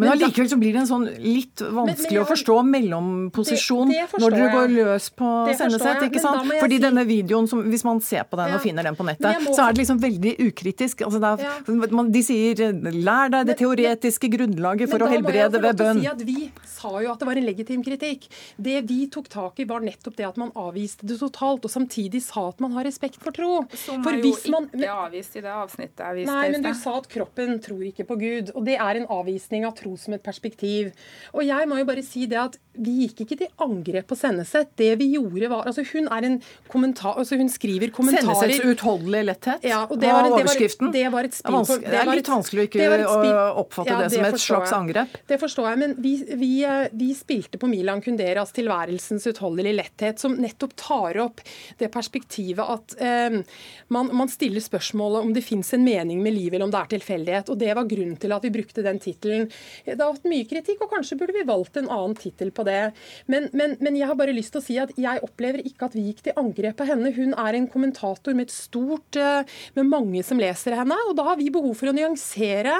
[0.00, 4.06] Men, allikevel så blir det en sånn litt vanskelig men, men, å forstå mellomposisjon det,
[4.08, 6.06] det når dere går løs på Senneset.
[6.08, 6.52] ikke sant?
[6.56, 6.84] Fordi si...
[6.86, 8.58] denne videoen, som, hvis man ser på den ja.
[8.58, 9.54] og finner den på nettet, må...
[9.56, 11.04] så er det liksom veldig ukritisk.
[11.06, 11.90] Altså er, ja.
[11.92, 16.02] man, de sier 'lær deg det teoretiske grunnlaget for å helbrede ved bønn'.
[16.02, 18.28] Si at vi sa jo at det var en legitim kritikk.
[18.56, 22.22] Det vi tok tak i, var nettopp det at man avviste det totalt, og samtidig
[22.24, 23.64] sa at man har respekt for tro.
[23.74, 26.96] Som for jo ikke man, avvist i det avsnittet jeg viste Nei, men du sa
[27.00, 28.54] at kroppen tror ikke på Gud.
[28.54, 30.92] Og det er en avvisning av tro som et perspektiv.
[31.34, 34.70] Og jeg må jo bare si det at vi gikk ikke til angrep på Senneset.
[34.78, 36.36] Det vi gjorde var altså Hun er en
[36.70, 40.92] kommentar, altså hun skriver kommentarer Sennesets utholdelige letthet ja, og det var, overskriften.
[40.94, 42.88] Det var, et spill på, det, det er litt vanskelig å ikke
[43.62, 45.18] oppfatte ja, det, som et slags angrep.
[45.28, 46.52] Det forstår jeg, men vi, vi,
[47.02, 51.42] vi spilte på Milan Kunderas 'Tilværelsens utholdelige letthet', som nettopp tar opp
[51.80, 53.40] det perspektivet at eh,
[53.94, 56.92] man, man, stiller spørsmålet om det fins en mening med livet, eller om det er
[56.94, 57.50] tilfeldighet.
[57.52, 59.48] Og Det var grunnen til at vi brukte den tittelen.
[59.86, 62.67] Det har hatt mye kritikk, og kanskje burde vi valgt en annen tittel på det.
[63.30, 65.96] Men, men, men, jeg har bare lyst til å si at jeg opplever ikke at
[65.96, 67.12] vi gikk til angrep på henne.
[67.16, 69.48] Hun er en kommentator med et stort eh,
[69.78, 70.96] med mange som leser henne.
[71.08, 72.76] Og da har vi behov for å nyansere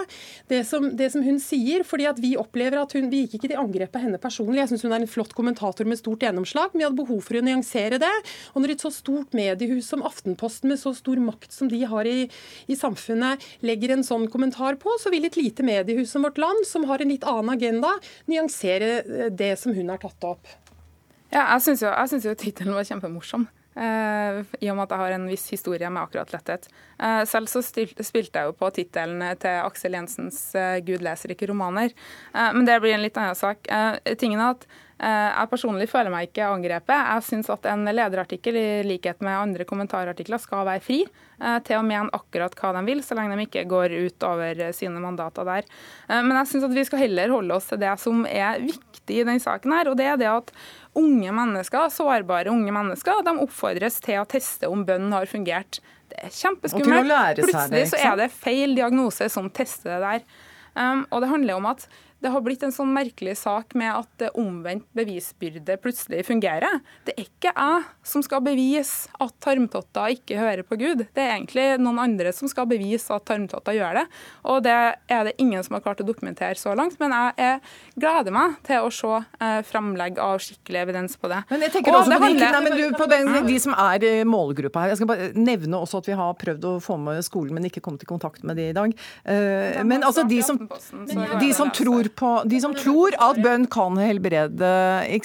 [0.50, 1.84] det som, det som hun sier.
[1.86, 4.62] fordi at vi opplever at hun, Vi gikk ikke til angrep på henne personlig.
[4.62, 6.72] Jeg syns hun er en flott kommentator med stort gjennomslag.
[6.72, 8.14] Men vi hadde behov for å nyansere det.
[8.54, 12.08] Og når et så stort mediehus som Aftenposten, med så stor makt som de har
[12.08, 12.28] i,
[12.68, 16.66] i samfunnet, legger en sånn kommentar på, så vil et lite mediehus som Vårt Land,
[16.66, 17.94] som har en litt annen agenda,
[18.30, 20.50] nyansere eh, det som hun har tatt opp.
[21.28, 23.46] Ja, jeg syns jo, jeg jo tittelen var kjempemorsom.
[23.78, 26.66] Uh, I og med at jeg har en viss historie med akkurat letthet.
[26.98, 31.46] Uh, selv så spilte jeg jo på tittelen til Aksel Jensens uh, 'Gud leser ikke
[31.52, 31.94] romaner'.
[32.34, 33.68] men det blir en litt annen sak.
[34.18, 34.66] tingen er at
[34.98, 36.96] jeg personlig føler meg ikke angrepet.
[36.96, 41.04] Jeg syns at en lederartikkel i likhet med andre kommentarartikler skal være fri
[41.66, 44.98] til å mene akkurat hva de vil, så lenge de ikke går ut over sine
[44.98, 45.68] mandater der.
[46.10, 49.22] Men jeg syns at vi skal heller holde oss til det som er viktig i
[49.22, 50.50] denne saken her, og det er det at
[50.98, 55.78] unge mennesker, sårbare unge mennesker, de oppfordres til å teste om bønnen har fungert.
[56.10, 57.38] Det er kjempeskummelt.
[57.38, 60.28] Plutselig så er det feil diagnose som tester det der.
[61.12, 61.86] Og det handler om at
[62.18, 66.80] det har blitt en sånn merkelig sak med at omvendt bevisbyrde plutselig fungerer.
[67.06, 71.04] Det er ikke jeg som skal bevise at tarmtotter ikke hører på Gud.
[71.14, 74.04] Det er egentlig noen andre som skal bevise at tarmtotter gjør det.
[74.50, 76.98] Og det er det ingen som har klart å dokumentere så langt.
[76.98, 77.60] Men jeg
[77.94, 81.44] gleder meg til å se eh, framlegg av skikkelig evidens på det.
[81.52, 84.24] Men jeg tenker og også på, de, nei, du, på den, de som er eh,
[84.26, 84.94] målgruppa her.
[84.94, 87.84] Jeg skal bare nevne også at vi har prøvd å få med skolen, men ikke
[87.84, 88.98] kommet i kontakt med de i dag.
[89.86, 90.58] Men altså de som,
[91.38, 94.72] de som tror på De som tror at bønn kan helbrede,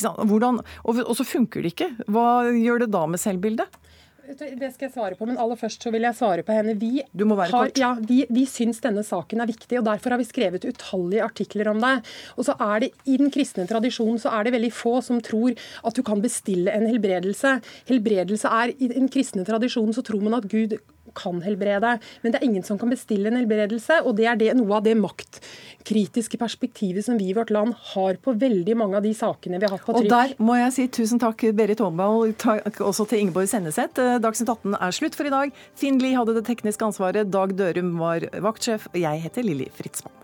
[0.04, 1.90] Hvordan, og, og så funker det ikke.
[2.12, 3.80] Hva gjør det da med selvbildet?
[4.24, 6.78] Det skal jeg svare på, men aller først så vil jeg svare på henne.
[6.80, 7.80] Vi, du må være har, kort.
[7.82, 11.70] Ja, vi, vi syns denne saken er viktig, og derfor har vi skrevet utallige artikler
[11.74, 11.98] om det.
[12.40, 15.58] Og så er det I den kristne tradisjonen så er det veldig få som tror
[15.60, 17.58] at du kan bestille en helbredelse.
[17.92, 20.78] Helbredelse er, I den kristne tradisjonen så tror man at Gud
[21.18, 21.97] kan helbrede.
[22.24, 24.86] Men det er ingen som kan bestille en helbredelse, og det er det, noe av
[24.86, 29.59] det maktkritiske perspektivet som vi i vårt land har på veldig mange av de sakene
[29.59, 30.09] vi har hatt på trykk.
[30.09, 34.01] Og der må jeg si tusen takk Berit Håndball, takk også til Ingeborg Senneset.
[34.01, 35.53] Eh, Dagsnytt 18 er slutt for i dag.
[35.80, 40.22] Finn Lie hadde det tekniske ansvaret, Dag Dørum var vaktsjef, og jeg heter Lilly Fritzmann.